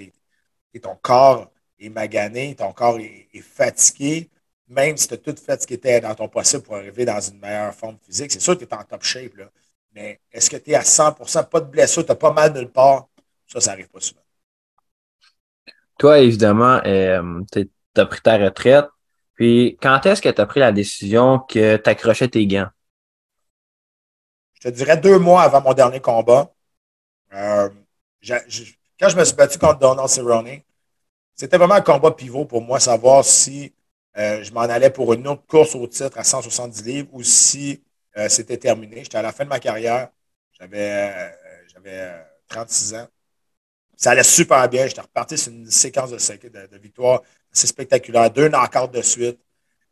et 0.75 0.81
ton 0.81 0.97
corps 0.97 1.51
est 1.79 1.89
magané, 1.89 2.55
ton 2.55 2.73
corps 2.73 2.99
est, 3.01 3.29
fatigué. 3.41 4.31
Même 4.69 4.97
si 4.97 5.09
tu 5.09 5.15
as 5.15 5.19
tout 5.19 5.35
fait 5.37 5.61
ce 5.61 5.67
qui 5.67 5.75
était 5.75 6.01
dans 6.01 6.15
ton 6.15 6.29
possible 6.29 6.63
pour 6.63 6.77
arriver 6.77 7.05
dans 7.05 7.21
une 7.21 7.39
meilleure 7.39 7.75
forme 7.75 7.99
physique, 8.07 8.33
c'est 8.33 8.41
sûr 8.41 8.57
que 8.57 8.65
tu 8.65 8.71
es 8.71 8.75
en 8.75 8.85
top 8.85 9.03
shape. 9.03 9.37
Là. 9.37 9.51
Mais 9.95 10.21
est-ce 10.33 10.49
que 10.49 10.57
tu 10.57 10.71
es 10.71 10.75
à 10.75 10.83
100% 10.83 11.49
pas 11.49 11.61
de 11.61 11.67
blessure, 11.67 12.05
tu 12.05 12.13
as 12.13 12.17
pas 12.17 12.33
mal 12.33 12.53
nulle 12.55 12.71
part? 12.71 13.09
Ça, 13.47 13.61
ça 13.61 13.73
n'arrive 13.73 13.89
pas 13.89 14.01
souvent. 14.01 14.21
Toi, 15.99 16.21
évidemment, 16.21 16.81
euh, 16.87 17.41
tu 17.53 17.69
as 17.97 18.07
pris 18.07 18.21
ta 18.21 18.39
retraite. 18.39 18.87
Puis, 19.35 19.79
quand 19.83 20.05
est-ce 20.07 20.23
que 20.23 20.29
tu 20.29 20.41
as 20.41 20.47
pris 20.47 20.61
la 20.61 20.73
décision 20.73 21.39
que 21.39 21.77
tu 21.77 21.91
accrochais 21.91 22.29
tes 22.29 22.47
gants? 22.47 22.69
Je 24.55 24.69
te 24.69 24.75
dirais 24.75 24.97
deux 24.97 25.19
mois 25.19 25.43
avant 25.43 25.61
mon 25.61 25.75
dernier 25.75 26.01
combat. 26.01 26.53
Euh, 27.35 27.69
quand 28.23 29.09
je 29.09 29.17
me 29.17 29.25
suis 29.25 29.35
battu 29.35 29.59
contre 29.59 29.81
Donald 29.81 30.09
Cerrone, 30.09 30.61
c'était 31.35 31.59
vraiment 31.59 31.75
un 31.75 31.81
combat 31.81 32.13
pivot 32.13 32.45
pour 32.45 32.63
moi, 32.63 32.79
savoir 32.79 33.25
si 33.25 33.73
euh, 34.17 34.43
je 34.43 34.53
m'en 34.53 34.61
allais 34.63 34.91
pour 34.91 35.13
une 35.13 35.27
autre 35.29 35.47
course 35.47 35.75
au 35.75 35.87
titre 35.87 36.19
à 36.19 36.25
170 36.25 36.85
livres 36.85 37.09
ou 37.13 37.23
si 37.23 37.83
euh, 38.17 38.29
c'était 38.29 38.59
terminé. 38.59 39.05
J'étais 39.05 39.19
à 39.19 39.23
la 39.23 39.33
fin 39.33 39.45
de 39.45 39.49
ma 39.49 39.61
carrière. 39.61 40.11
J'avais 40.53 41.35
36 42.49 42.95
ans. 42.95 43.09
Ça 43.97 44.13
allait 44.13 44.23
super 44.23 44.69
bien. 44.69 44.87
J'étais 44.87 45.01
reparti 45.01 45.39
sur 45.39 45.53
une 45.53 45.71
séquence 45.71 46.11
de, 46.11 46.49
de, 46.49 46.67
de 46.67 46.79
victoires 46.79 47.23
assez 47.53 47.67
spectaculaire. 47.67 48.31
Deux 48.31 48.49
knockouts 48.49 48.89
de 48.89 49.03
suite 49.03 49.41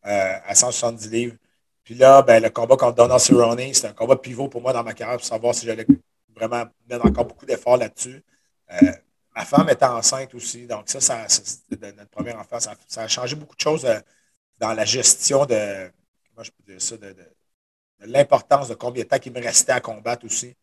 à 0.03 0.55
170 0.55 1.09
livres. 1.09 1.35
Puis 1.83 1.95
là, 1.95 2.21
ben, 2.21 2.41
le 2.41 2.49
combat 2.49 2.77
contre 2.77 2.95
Donald 2.95 3.19
Cerrone, 3.19 3.73
c'était 3.73 3.87
un 3.87 3.93
combat 3.93 4.15
pivot 4.15 4.47
pour 4.47 4.61
moi 4.61 4.73
dans 4.73 4.83
ma 4.83 4.93
carrière 4.93 5.17
pour 5.17 5.25
savoir 5.25 5.55
si 5.55 5.65
j'allais 5.65 5.85
vraiment 6.35 6.65
mettre 6.89 7.05
encore 7.05 7.25
beaucoup 7.25 7.45
d'efforts 7.45 7.77
là-dessus. 7.77 8.23
Euh, 8.71 8.91
ma 9.35 9.45
femme 9.45 9.69
était 9.69 9.85
enceinte 9.85 10.33
aussi, 10.35 10.67
donc 10.67 10.89
ça, 10.89 10.99
ça 11.01 11.27
notre 11.71 12.09
première 12.09 12.39
enfant. 12.39 12.59
Ça, 12.59 13.01
a 13.01 13.07
changé 13.07 13.35
beaucoup 13.35 13.55
de 13.55 13.61
choses 13.61 13.85
euh, 13.85 13.99
dans 14.59 14.73
la 14.73 14.85
gestion 14.85 15.45
de, 15.45 15.91
ça, 16.77 16.97
de, 16.97 17.15
l'importance 18.01 18.67
de 18.67 18.73
combien 18.75 19.03
de 19.03 19.09
temps 19.09 19.17
il 19.25 19.31
me 19.31 19.41
restait 19.41 19.71
à 19.71 19.79
combattre 19.81 20.25
aussi. 20.25 20.55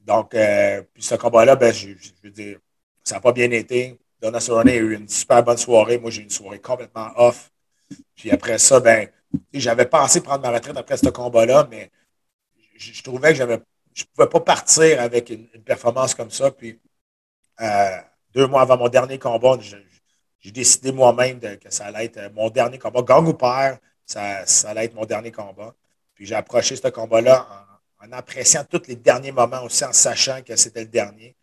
Donc, 0.00 0.34
euh, 0.34 0.82
puis 0.94 1.02
ce 1.02 1.14
combat-là, 1.14 1.56
ben, 1.56 1.72
je, 1.72 1.88
veux 2.22 2.30
dire, 2.30 2.58
ça 3.04 3.16
n'a 3.16 3.20
pas 3.20 3.32
bien 3.32 3.50
été. 3.50 3.98
Donna 4.20 4.40
Cerrone 4.40 4.68
a 4.68 4.74
eu 4.74 4.94
une 4.94 5.08
super 5.08 5.42
bonne 5.42 5.56
soirée. 5.58 5.98
Moi, 5.98 6.10
j'ai 6.10 6.22
eu 6.22 6.24
une 6.24 6.30
soirée 6.30 6.60
complètement 6.60 7.10
off. 7.16 7.50
Puis 8.16 8.30
après 8.30 8.58
ça, 8.58 8.80
ben, 8.80 9.08
j'avais 9.52 9.86
pensé 9.86 10.20
prendre 10.22 10.42
ma 10.42 10.50
retraite 10.50 10.76
après 10.76 10.96
ce 10.96 11.08
combat-là, 11.08 11.68
mais 11.70 11.90
je, 12.76 13.02
trouvais 13.02 13.32
que 13.32 13.38
je 13.38 13.44
ne 13.44 13.56
pouvais 14.14 14.28
pas 14.28 14.40
partir 14.40 15.00
avec 15.00 15.30
une, 15.30 15.46
performance 15.64 16.14
comme 16.14 16.30
ça. 16.30 16.50
Puis, 16.50 16.78
euh, 17.60 17.98
deux 18.34 18.46
mois 18.46 18.62
avant 18.62 18.76
mon 18.78 18.88
dernier 18.88 19.18
combat, 19.18 19.58
j'ai 20.40 20.50
décidé 20.50 20.92
moi-même 20.92 21.40
que 21.40 21.70
ça 21.70 21.86
allait 21.86 22.06
être 22.06 22.16
euh, 22.18 22.30
mon 22.34 22.50
dernier 22.50 22.78
combat. 22.78 23.02
Gang 23.02 23.26
ou 23.26 23.34
père, 23.34 23.78
ça, 24.06 24.44
allait 24.64 24.86
être 24.86 24.94
mon 24.94 25.04
dernier 25.04 25.32
combat. 25.32 25.74
Puis, 26.14 26.26
j'ai 26.26 26.34
approché 26.34 26.76
ce 26.76 26.88
combat-là 26.88 27.46
en, 28.02 28.12
appréciant 28.12 28.64
tous 28.64 28.86
les 28.88 28.96
derniers 28.96 29.32
moments 29.32 29.62
aussi, 29.64 29.84
en 29.84 29.92
sachant 29.92 30.42
que 30.42 30.56
c'était 30.56 30.80
le 30.80 30.88
dernier. 30.88 31.36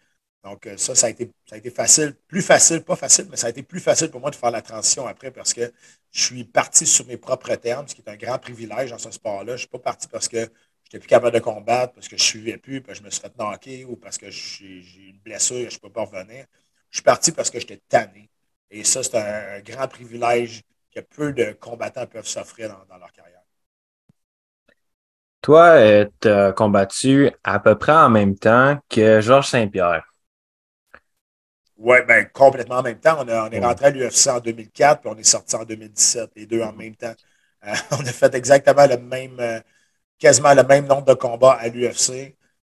Donc, 0.44 0.66
euh, 0.66 0.78
ça, 0.78 0.96
ça 0.96 1.08
a, 1.08 1.10
été, 1.10 1.32
ça 1.46 1.56
a 1.56 1.58
été 1.58 1.70
facile. 1.70 2.16
Plus 2.28 2.42
facile, 2.42 2.82
pas 2.84 2.96
facile, 2.96 3.28
mais 3.30 3.38
ça 3.38 3.48
a 3.48 3.50
été 3.50 3.64
plus 3.64 3.80
facile 3.80 4.10
pour 4.10 4.22
moi 4.22 4.32
de 4.32 4.36
faire 4.36 4.52
la 4.52 4.62
transition 4.62 5.06
après 5.08 5.32
parce 5.32 5.54
que 5.54 5.72
je 6.12 6.22
suis 6.24 6.44
parti 6.46 6.86
sur 6.86 7.06
mes 7.08 7.18
propres 7.18 7.54
termes, 7.56 7.88
ce 7.88 7.96
qui 7.96 8.02
est 8.02 8.10
un 8.10 8.16
grand 8.16 8.40
privilège 8.40 8.92
dans 8.92 8.98
ce 8.98 9.12
sport-là. 9.12 9.48
Je 9.48 9.52
ne 9.54 9.58
suis 9.58 9.68
pas 9.68 9.80
parti 9.80 10.08
parce 10.08 10.28
que 10.28 10.50
n'étais 10.88 11.00
plus 11.00 11.08
capable 11.08 11.34
de 11.34 11.40
combattre 11.40 11.94
parce 11.94 12.08
que 12.08 12.18
je 12.18 12.24
ne 12.24 12.28
suivais 12.28 12.58
plus, 12.58 12.82
parce 12.82 13.00
que 13.00 13.04
je 13.04 13.06
me 13.06 13.12
suis 13.12 13.22
fait 13.22 13.38
knocker 13.38 13.86
ou 13.86 13.96
parce 13.96 14.18
que 14.18 14.30
j'ai 14.30 15.10
une 15.10 15.20
blessure 15.20 15.58
et 15.58 15.70
je 15.70 15.76
ne 15.76 15.80
peux 15.80 15.90
pas 15.90 16.04
revenir. 16.04 16.46
Je 16.90 16.98
suis 16.98 17.04
parti 17.04 17.32
parce 17.32 17.50
que 17.50 17.60
j'étais 17.60 17.82
tanné. 17.90 18.30
Et 18.70 18.84
ça, 18.84 19.04
c'est 19.04 19.18
un, 19.18 19.60
grand 19.62 19.88
privilège 19.88 20.62
que 20.94 21.00
peu 21.00 21.34
de 21.34 21.52
combattants 21.60 22.06
peuvent 22.06 22.28
s'offrir 22.28 22.70
dans, 22.70 22.98
leur 22.98 23.12
carrière. 23.12 23.42
Toi, 25.42 25.66
euh, 25.76 26.06
tu 26.22 26.28
as 26.28 26.52
combattu 26.52 27.32
à 27.44 27.60
peu 27.60 27.78
près 27.78 27.94
en 27.94 28.10
même 28.10 28.36
temps 28.36 28.80
que 28.90 29.22
Georges 29.22 29.48
Saint-Pierre. 29.48 30.06
Oui, 31.78 31.98
ben, 32.08 32.28
complètement 32.34 32.78
en 32.78 32.84
même 32.84 33.00
temps. 33.00 33.24
On, 33.24 33.52
est 33.52 33.60
rentré 33.60 33.86
à 33.86 33.90
l'UFC 33.92 34.28
en 34.28 34.40
2004, 34.40 35.02
puis 35.02 35.10
on 35.14 35.18
est 35.18 35.24
sorti 35.24 35.56
en 35.56 35.64
2017, 35.64 36.32
les 36.36 36.46
deux 36.48 36.62
en 36.62 36.74
même 36.74 36.96
temps. 36.96 37.14
Euh, 37.66 37.74
on 37.92 38.00
a 38.00 38.12
fait 38.12 38.34
exactement 38.34 38.88
le 38.88 38.98
même, 38.98 39.40
euh, 39.40 39.60
quasiment 40.20 40.54
le 40.54 40.64
même 40.64 40.86
nombre 40.88 41.06
de 41.06 41.14
combats 41.14 41.54
à 41.54 41.68
l'UFC. 41.70 42.36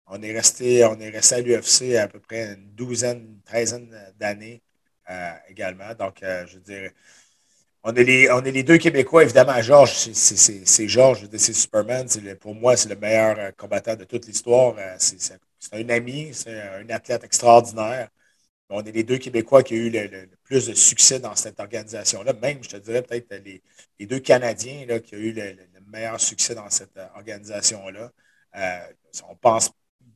On 0.07 0.23
est 0.23 0.33
resté, 0.33 0.85
on 0.85 0.99
est 1.01 1.11
resté 1.11 1.35
à 1.37 1.41
l'UFC 1.41 1.97
à 1.97 2.09
peu 2.09 2.21
près 2.21 2.55
une 2.55 2.75
douzaine, 2.75 3.19
une 3.19 3.43
treizaine 3.43 3.91
d'années 4.19 4.63
euh, 5.11 5.33
également. 5.49 5.95
Donc, 5.95 6.23
euh, 6.23 6.47
je 6.47 6.55
veux 6.57 6.61
dire, 6.61 6.91
on 7.85 7.95
est, 7.95 8.05
les, 8.05 8.31
on 8.31 8.43
est 8.45 8.51
les 8.53 8.63
deux 8.63 8.79
Québécois, 8.79 9.23
évidemment. 9.25 9.61
Georges, 9.63 9.93
c'est 9.93 10.89
Georges, 10.89 11.29
c'est 11.37 11.53
Superman. 11.53 12.07
pour 12.41 12.55
moi, 12.55 12.77
c'est 12.77 12.89
le 12.89 12.97
meilleur 12.97 13.39
euh, 13.39 13.51
combattant 13.57 13.97
de 13.97 14.05
toute 14.05 14.27
l'histoire. 14.27 14.75
C'est 14.99 15.33
un 15.73 15.89
ami, 15.89 16.35
c'est 16.35 16.61
un 16.61 16.89
athlète 16.91 17.25
extraordinaire. 17.25 18.09
On 18.71 18.85
est 18.85 18.93
les 18.93 19.05
deux 19.05 19.19
Québécois 19.19 19.63
qui 19.63 19.75
ont 19.75 19.77
eu 19.79 19.91
le, 19.91 20.29
plus 20.45 20.67
de 20.67 20.75
succès 20.75 21.21
dans 21.21 21.35
cette 21.37 21.59
organisation-là. 21.61 22.35
Même, 22.35 22.63
je 22.63 22.71
te 22.71 22.77
dirais, 22.77 23.03
peut-être 23.03 23.33
les, 23.45 24.07
deux 24.07 24.21
Canadiens 24.21 24.85
là, 24.87 25.01
qui 25.01 25.15
ont 25.17 25.19
eu 25.19 25.33
le, 25.33 25.57
meilleur 25.89 26.21
succès 26.21 26.55
dans 26.55 26.71
cette 26.71 26.97
euh, 26.97 27.09
organisation-là. 27.15 28.13
Euh, 28.57 28.93
on 29.29 29.37
pense 29.37 29.71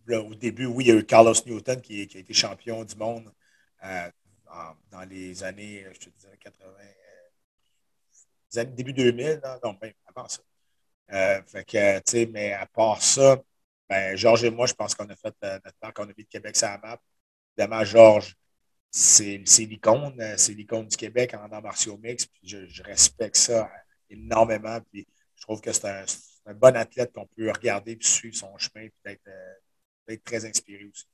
au 0.09 0.35
début, 0.35 0.67
oui, 0.67 0.85
il 0.85 0.89
y 0.89 0.91
a 0.91 0.95
eu 0.95 1.05
Carlos 1.05 1.35
Newton 1.47 1.81
qui, 1.81 2.01
a 2.01 2.19
été 2.19 2.35
champion 2.35 2.85
du 2.85 2.97
monde 2.97 3.33
euh, 3.85 4.11
dans 4.91 5.05
les 5.09 5.45
années, 5.45 5.87
je 5.93 6.01
te 6.01 6.11
dirais, 6.19 6.37
80, 6.39 6.67
début 8.65 8.93
2000, 8.93 9.41
non, 9.63 9.79
même 9.81 9.93
avant 10.07 10.29
ça. 10.29 10.43
fait 11.47 11.65
que, 11.65 12.27
mais 12.27 12.53
à 12.53 12.67
part 12.67 13.03
ça, 13.03 13.41
ben, 13.89 14.17
Georges 14.17 14.45
et 14.45 14.51
moi, 14.51 14.67
je 14.67 14.75
pense 14.75 14.95
qu'on 14.95 15.09
a 15.09 15.17
fait 15.17 15.35
notre 15.43 15.79
part 15.79 15.95
qu'on 15.95 16.05
a 16.05 16.13
mis 16.17 16.25
de 16.25 16.29
Québec 16.29 16.57
sur 16.57 16.69
la 16.69 16.79
map. 16.79 17.01
Évidemment, 17.57 17.85
Georges, 17.85 18.37
c'est 18.91 19.39
l'icône, 19.61 20.35
c'est 20.37 20.53
l'icône 20.53 20.87
du 20.87 20.97
Québec 20.97 21.35
en 21.35 21.51
arts 21.51 21.63
martiaux 21.63 21.97
mix. 21.97 22.27
je, 22.43 22.67
je, 22.67 22.83
respecte 22.83 23.37
ça 23.37 23.71
énormément. 24.11 24.79
Puis 24.91 25.07
je 25.43 25.47
trouve 25.49 25.61
que 25.61 25.73
c'est 25.73 25.89
un, 25.89 26.55
bon 26.55 26.77
athlète 26.77 27.13
qu'on 27.13 27.27
peut 27.37 27.51
regarder 27.51 27.93
et 27.93 27.99
suivre 28.01 28.37
son 28.37 28.57
chemin 28.59 28.87
et 28.87 28.93
être, 29.11 29.21
euh, 29.27 30.17
très 30.25 30.45
inspiré 30.45 30.85
aussi. 30.85 31.05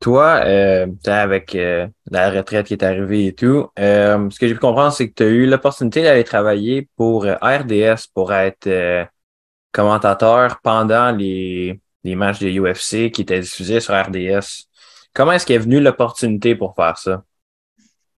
Toi, 0.00 0.40
euh, 0.44 0.88
avec 1.04 1.54
euh, 1.54 1.86
la 2.10 2.30
retraite 2.30 2.66
qui 2.66 2.72
est 2.74 2.82
arrivée 2.82 3.28
et 3.28 3.32
tout, 3.32 3.70
ce 3.76 4.38
que 4.40 4.48
j'ai 4.48 4.54
pu 4.54 4.60
comprendre, 4.60 4.92
c'est 4.92 5.08
que 5.08 5.14
tu 5.14 5.22
as 5.22 5.26
eu 5.26 5.46
l'opportunité 5.46 6.02
d'aller 6.02 6.24
travailler 6.24 6.88
pour 6.96 7.26
RDS 7.26 8.08
pour 8.12 8.32
être 8.32 9.06
commentateur 9.70 10.60
pendant 10.62 11.12
les, 11.12 11.80
les 12.02 12.16
matchs 12.16 12.40
de 12.40 12.50
UFC 12.50 13.12
qui 13.12 13.22
étaient 13.22 13.40
diffusés 13.40 13.78
sur 13.78 13.94
RDS. 13.94 14.66
Comment 15.12 15.32
est-ce 15.32 15.46
qu'est 15.46 15.58
venue 15.58 15.80
l'opportunité 15.80 16.56
pour 16.56 16.74
faire 16.74 16.98
ça? 16.98 17.22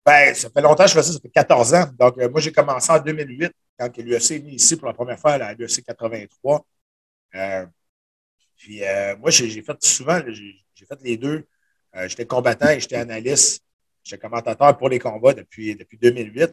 Ben, 0.06 0.34
ça 0.34 0.50
fait 0.50 0.62
longtemps 0.62 0.84
que 0.84 0.90
je 0.90 0.96
fais 0.96 1.04
ça, 1.04 1.12
ça 1.12 1.20
fait 1.20 1.30
14 1.30 1.74
ans. 1.74 1.86
Donc, 2.00 2.16
moi, 2.32 2.40
j'ai 2.40 2.54
commencé 2.54 2.90
en 2.90 3.00
2008 3.00 3.52
quand 3.78 3.96
l'UFC 3.98 4.32
est 4.32 4.40
venu 4.40 4.52
ici 4.52 4.76
pour 4.76 4.88
la 4.88 4.94
première 4.94 5.20
fois 5.20 5.34
à 5.34 5.54
l'UFC 5.54 5.84
83. 5.84 6.66
Euh, 7.36 7.66
puis 8.56 8.84
euh, 8.84 9.16
moi, 9.18 9.30
j'ai 9.30 9.62
fait 9.62 9.84
souvent, 9.84 10.22
j'ai 10.28 10.86
fait 10.86 11.02
les 11.04 11.18
deux. 11.18 11.48
Euh, 11.96 12.08
j'étais 12.08 12.26
combattant 12.26 12.70
et 12.70 12.80
j'étais 12.80 12.96
analyste. 12.96 13.64
J'étais 14.04 14.22
commentateur 14.22 14.78
pour 14.78 14.90
les 14.90 15.00
combats 15.00 15.34
depuis, 15.34 15.76
depuis 15.76 15.98
2008. 15.98 16.52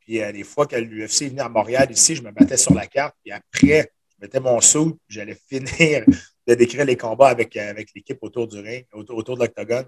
Puis 0.00 0.14
les 0.14 0.44
fois 0.44 0.66
que 0.66 0.76
l'UFC 0.76 1.22
est 1.22 1.28
venu 1.28 1.40
à 1.40 1.48
Montréal 1.48 1.90
ici, 1.90 2.16
je 2.16 2.22
me 2.22 2.30
battais 2.30 2.56
sur 2.56 2.74
la 2.74 2.86
carte. 2.86 3.14
Puis 3.22 3.32
après, 3.32 3.92
je 4.10 4.24
mettais 4.24 4.40
mon 4.40 4.60
saut, 4.60 4.98
j'allais 5.08 5.34
finir 5.48 6.04
de 6.46 6.54
décrire 6.54 6.84
les 6.84 6.96
combats 6.96 7.28
avec, 7.28 7.56
avec 7.56 7.90
l'équipe 7.94 8.18
autour 8.22 8.48
du 8.48 8.60
ring, 8.60 8.86
autour, 8.92 9.22
de 9.22 9.40
l'octogone. 9.40 9.86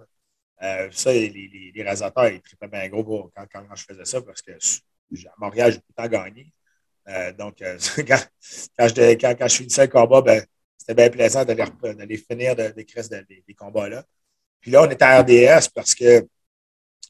ça, 0.60 1.12
les, 1.12 1.28
les, 1.30 1.72
les 1.74 1.82
rasateurs, 1.84 2.28
ils 2.28 2.42
tripaient 2.42 2.68
bien 2.68 2.88
gros 2.88 3.30
quand, 3.34 3.46
quand, 3.50 3.74
je 3.74 3.84
faisais 3.84 4.04
ça 4.04 4.20
parce 4.22 4.42
que 4.42 4.52
à 4.52 5.34
Montréal, 5.38 5.72
j'ai 5.72 5.78
tout 5.78 5.84
le 5.96 6.02
temps 6.02 6.08
gagné. 6.08 6.52
Euh, 7.08 7.32
donc, 7.32 7.62
euh, 7.62 7.78
quand, 7.96 8.18
je, 8.78 9.14
quand, 9.14 9.34
quand, 9.38 9.48
je 9.48 9.56
finissais 9.56 9.82
le 9.86 9.88
combat, 9.88 10.22
c'était 10.76 10.94
bien 10.94 11.10
plaisant 11.10 11.44
d'aller 11.44 12.16
finir 12.16 12.54
d'écrire 12.56 13.04
des 13.08 13.54
combats-là. 13.54 14.04
Puis 14.60 14.70
là, 14.70 14.82
on 14.82 14.90
était 14.90 15.04
à 15.04 15.20
RDS 15.20 15.68
parce 15.74 15.94
que 15.94 16.26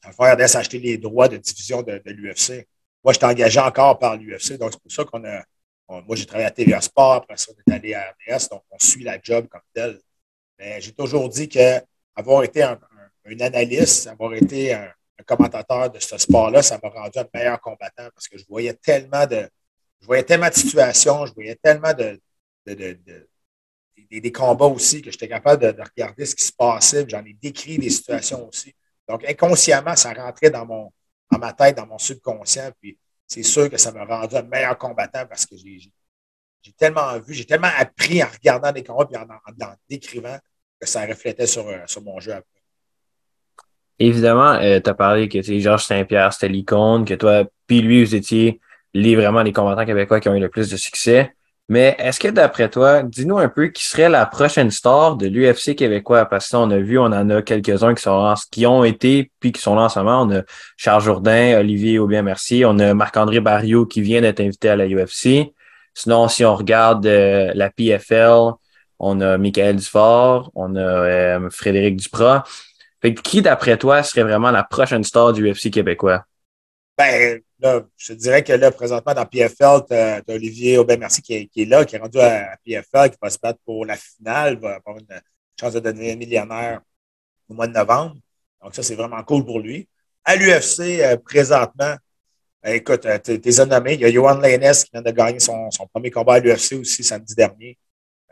RDS 0.05 0.55
a 0.55 0.59
acheté 0.59 0.79
les 0.79 0.97
droits 0.97 1.27
de 1.27 1.37
diffusion 1.37 1.81
de, 1.81 2.01
l'UFC. 2.05 2.67
Moi, 3.03 3.13
j'étais 3.13 3.25
engagé 3.25 3.59
encore 3.59 3.97
par 3.99 4.15
l'UFC, 4.17 4.57
donc 4.57 4.73
c'est 4.73 4.81
pour 4.81 4.91
ça 4.91 5.03
qu'on 5.05 5.23
a, 5.25 5.43
moi, 5.87 6.15
j'ai 6.15 6.25
travaillé 6.25 6.47
à 6.47 6.51
TVA 6.51 6.81
Sport, 6.81 7.13
après 7.13 7.37
ça, 7.37 7.51
on 7.51 7.71
est 7.71 7.75
allé 7.75 7.93
à 7.93 8.11
RDS, 8.11 8.49
donc 8.51 8.63
on 8.69 8.77
suit 8.79 9.03
la 9.03 9.19
job 9.21 9.47
comme 9.47 9.61
tel. 9.73 9.99
Mais 10.57 10.79
j'ai 10.81 10.91
toujours 10.91 11.27
dit 11.29 11.49
qu'avoir 11.49 12.43
été 12.43 12.61
un, 12.63 12.79
analyste, 13.39 14.07
avoir 14.07 14.33
été 14.33 14.73
un, 14.73 14.93
commentateur 15.25 15.91
de 15.91 15.99
ce 15.99 16.17
sport-là, 16.17 16.63
ça 16.63 16.79
m'a 16.81 16.89
rendu 16.89 17.19
un 17.19 17.27
meilleur 17.33 17.59
combattant 17.59 18.07
parce 18.15 18.27
que 18.27 18.37
je 18.37 18.45
voyais 18.47 18.73
tellement 18.73 19.27
de, 19.27 19.47
je 20.01 20.05
voyais 20.05 20.23
tellement 20.23 20.49
de 20.49 20.53
situations, 20.53 21.25
je 21.25 21.33
voyais 21.33 21.55
tellement 21.55 21.93
de, 21.93 22.19
des, 22.65 24.31
combats 24.31 24.65
aussi 24.65 25.01
que 25.01 25.11
j'étais 25.11 25.27
capable 25.27 25.73
de, 25.73 25.81
regarder 25.81 26.25
ce 26.25 26.35
qui 26.35 26.45
se 26.45 26.53
passait. 26.53 27.05
J'en 27.07 27.23
ai 27.25 27.33
décrit 27.33 27.77
des 27.77 27.89
situations 27.89 28.47
aussi. 28.47 28.73
Donc, 29.07 29.27
inconsciemment, 29.27 29.95
ça 29.95 30.13
rentrait 30.13 30.49
dans, 30.49 30.65
mon, 30.65 30.91
dans 31.31 31.39
ma 31.39 31.53
tête, 31.53 31.77
dans 31.77 31.87
mon 31.87 31.97
subconscient. 31.97 32.71
Puis, 32.79 32.97
c'est 33.27 33.43
sûr 33.43 33.69
que 33.69 33.77
ça 33.77 33.91
m'a 33.91 34.05
rendu 34.05 34.35
un 34.35 34.43
meilleur 34.43 34.77
combattant 34.77 35.25
parce 35.27 35.45
que 35.45 35.55
j'ai 35.55 35.91
tellement 36.77 37.19
vu, 37.19 37.33
j'ai 37.33 37.45
tellement 37.45 37.71
appris 37.77 38.23
en 38.23 38.27
regardant 38.27 38.71
des 38.71 38.83
combats 38.83 39.07
et 39.11 39.17
en, 39.17 39.23
en, 39.23 39.75
décrivant 39.89 40.37
que 40.79 40.87
ça 40.87 41.05
reflétait 41.05 41.47
sur, 41.47 41.67
euh, 41.67 41.79
sur 41.85 42.01
mon 42.01 42.19
jeu 42.19 42.33
après. 42.33 42.59
Évidemment, 43.99 44.53
euh, 44.53 44.79
tu 44.79 44.89
as 44.89 44.93
parlé 44.93 45.27
que 45.27 45.41
Georges 45.41 45.85
Saint-Pierre, 45.85 46.31
c'était 46.31 46.47
l'icône, 46.47 47.03
que 47.03 47.15
toi, 47.15 47.43
puis 47.67 47.81
lui, 47.81 48.03
vous 48.03 48.15
étiez 48.15 48.61
les, 48.93 49.15
vraiment 49.15 49.41
les 49.43 49.53
combattants 49.53 49.85
québécois 49.85 50.19
qui 50.19 50.29
ont 50.29 50.35
eu 50.35 50.39
le 50.39 50.49
plus 50.49 50.69
de 50.69 50.77
succès. 50.77 51.33
Mais 51.69 51.95
est-ce 51.99 52.19
que 52.19 52.27
d'après 52.27 52.67
toi, 52.69 53.03
dis-nous 53.03 53.37
un 53.37 53.47
peu 53.47 53.67
qui 53.67 53.85
serait 53.85 54.09
la 54.09 54.25
prochaine 54.25 54.71
star 54.71 55.15
de 55.17 55.27
l'UFC 55.27 55.75
québécois? 55.75 56.25
Parce 56.25 56.49
que 56.49 56.55
on 56.55 56.71
a 56.71 56.79
vu, 56.79 56.97
on 56.97 57.03
en 57.03 57.29
a 57.29 57.41
quelques-uns 57.43 57.93
qui 57.93 58.01
sont 58.01 58.33
qui 58.51 58.65
ont 58.65 58.83
été 58.83 59.31
puis 59.39 59.51
qui 59.51 59.61
sont 59.61 59.75
là 59.75 59.83
en 59.83 59.89
ce 59.89 59.99
moment. 59.99 60.23
On 60.23 60.31
a 60.35 60.41
Charles 60.77 61.03
Jourdain, 61.03 61.59
Olivier 61.59 61.99
Aubien 61.99 62.23
Merci, 62.23 62.63
on 62.65 62.79
a 62.79 62.95
Marc-André 62.95 63.39
Barriot 63.39 63.85
qui 63.85 64.01
vient 64.01 64.21
d'être 64.21 64.39
invité 64.39 64.69
à 64.69 64.75
la 64.75 64.87
UFC. 64.87 65.53
Sinon, 65.93 66.27
si 66.27 66.43
on 66.43 66.55
regarde 66.55 67.05
euh, 67.05 67.51
la 67.53 67.69
PFL, 67.69 68.53
on 68.97 69.21
a 69.21 69.37
Michael 69.37 69.75
Dufort, 69.75 70.51
on 70.55 70.75
a 70.75 70.79
euh, 70.79 71.49
Frédéric 71.51 71.97
Duprat. 71.97 72.43
Fait 73.01 73.13
qui, 73.13 73.41
d'après 73.41 73.77
toi, 73.77 74.01
serait 74.01 74.23
vraiment 74.23 74.51
la 74.51 74.63
prochaine 74.63 75.03
star 75.03 75.33
du 75.33 75.49
UFC 75.51 75.69
québécois? 75.69 76.25
Ben, 76.99 77.39
là, 77.61 77.81
je 77.95 78.11
dirais 78.11 78.43
que 78.43 78.51
là, 78.51 78.71
présentement, 78.71 79.13
dans 79.13 79.25
PFL, 79.25 79.85
tu 79.87 79.93
as, 79.93 80.21
Olivier 80.27 80.77
Aubin-Merci 80.77 81.21
qui, 81.21 81.49
est 81.55 81.65
là, 81.65 81.85
qui 81.85 81.95
est 81.95 81.99
rendu 81.99 82.19
à, 82.19 82.57
PFL, 82.65 83.11
qui 83.11 83.17
va 83.21 83.29
se 83.29 83.37
battre 83.41 83.59
pour 83.65 83.85
la 83.85 83.95
finale, 83.95 84.59
va 84.59 84.75
avoir 84.75 84.97
une 84.97 85.07
chance 85.57 85.71
de 85.71 85.79
devenir 85.79 86.17
millionnaire 86.17 86.81
au 87.47 87.53
mois 87.53 87.67
de 87.67 87.71
novembre. 87.71 88.17
Donc, 88.61 88.75
ça, 88.75 88.83
c'est 88.83 88.95
vraiment 88.95 89.23
cool 89.23 89.45
pour 89.45 89.61
lui. 89.61 89.87
À 90.25 90.35
l'UFC, 90.35 90.99
euh, 90.99 91.15
présentement, 91.15 91.95
ben, 92.61 92.75
écoute, 92.75 93.05
euh, 93.05 93.17
tu 93.17 93.31
es 93.31 93.65
nommé. 93.65 93.93
Il 93.93 94.01
y 94.01 94.05
a 94.05 94.11
Johan 94.11 94.37
Lainez 94.37 94.73
qui 94.83 94.91
vient 94.91 95.01
de 95.01 95.11
gagner 95.11 95.39
son, 95.39 95.69
premier 95.93 96.11
combat 96.11 96.33
à 96.33 96.39
l'UFC 96.39 96.73
aussi 96.73 97.05
samedi 97.05 97.33
dernier. 97.33 97.77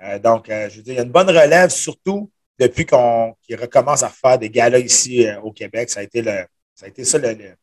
Euh, 0.04 0.20
donc, 0.20 0.48
je 0.50 0.76
veux 0.76 0.84
dire, 0.84 0.94
il 0.94 0.98
y 0.98 1.00
a 1.00 1.04
une 1.04 1.12
bonne 1.12 1.30
relève, 1.30 1.70
surtout 1.70 2.30
depuis 2.60 2.86
qu'on 2.86 3.34
recommence 3.50 4.04
à 4.04 4.10
faire 4.10 4.38
des 4.38 4.50
galas 4.50 4.80
ici 4.80 5.26
au 5.42 5.54
Québec. 5.54 5.90
Ça 5.90 6.02
a 6.02 6.04
été, 6.04 6.22
ça, 6.76 6.86
a 6.86 6.90
été 6.90 7.06
ça, 7.06 7.18
le, 7.18 7.56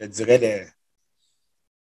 je 0.00 0.06
dirais, 0.06 0.38
le, 0.38 0.66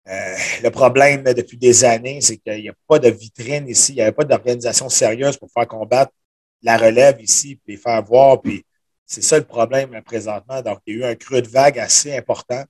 euh, 0.07 0.35
le 0.63 0.69
problème 0.69 1.23
depuis 1.23 1.57
des 1.57 1.83
années, 1.83 2.21
c'est 2.21 2.37
qu'il 2.37 2.61
n'y 2.61 2.69
a 2.69 2.73
pas 2.87 2.99
de 2.99 3.09
vitrine 3.09 3.67
ici, 3.67 3.91
il 3.91 3.95
n'y 3.95 4.01
avait 4.01 4.13
pas 4.13 4.23
d'organisation 4.23 4.89
sérieuse 4.89 5.37
pour 5.37 5.51
faire 5.51 5.67
combattre 5.67 6.13
la 6.61 6.77
relève 6.77 7.21
ici, 7.21 7.59
puis 7.63 7.77
faire 7.77 8.01
voir. 8.03 8.41
Puis 8.41 8.65
c'est 9.05 9.21
ça 9.21 9.37
le 9.37 9.45
problème 9.45 10.01
présentement. 10.03 10.61
Donc, 10.61 10.79
il 10.85 10.97
y 10.97 11.03
a 11.03 11.07
eu 11.07 11.11
un 11.11 11.15
creux 11.15 11.41
de 11.41 11.49
vague 11.49 11.79
assez 11.79 12.15
important 12.15 12.63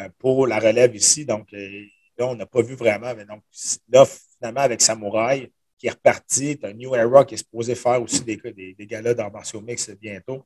euh, 0.00 0.08
pour 0.18 0.46
la 0.46 0.58
relève 0.58 0.94
ici. 0.96 1.24
Donc, 1.24 1.52
euh, 1.54 1.84
là, 2.18 2.26
on 2.26 2.34
n'a 2.34 2.46
pas 2.46 2.62
vu 2.62 2.74
vraiment. 2.74 3.14
Mais 3.14 3.24
donc, 3.24 3.42
là, 3.88 4.04
finalement, 4.38 4.60
avec 4.60 4.80
Samouraï, 4.80 5.50
qui 5.78 5.86
est 5.86 5.90
reparti, 5.90 6.58
tu 6.58 6.66
as 6.66 6.72
New 6.72 6.94
Era 6.94 7.24
qui 7.24 7.34
est 7.34 7.38
supposé 7.38 7.76
faire 7.76 8.02
aussi 8.02 8.22
des, 8.24 8.36
des, 8.36 8.74
des 8.74 8.86
galas 8.86 9.14
dans 9.14 9.30
martiaux 9.30 9.60
mix 9.60 9.88
bientôt. 9.90 10.44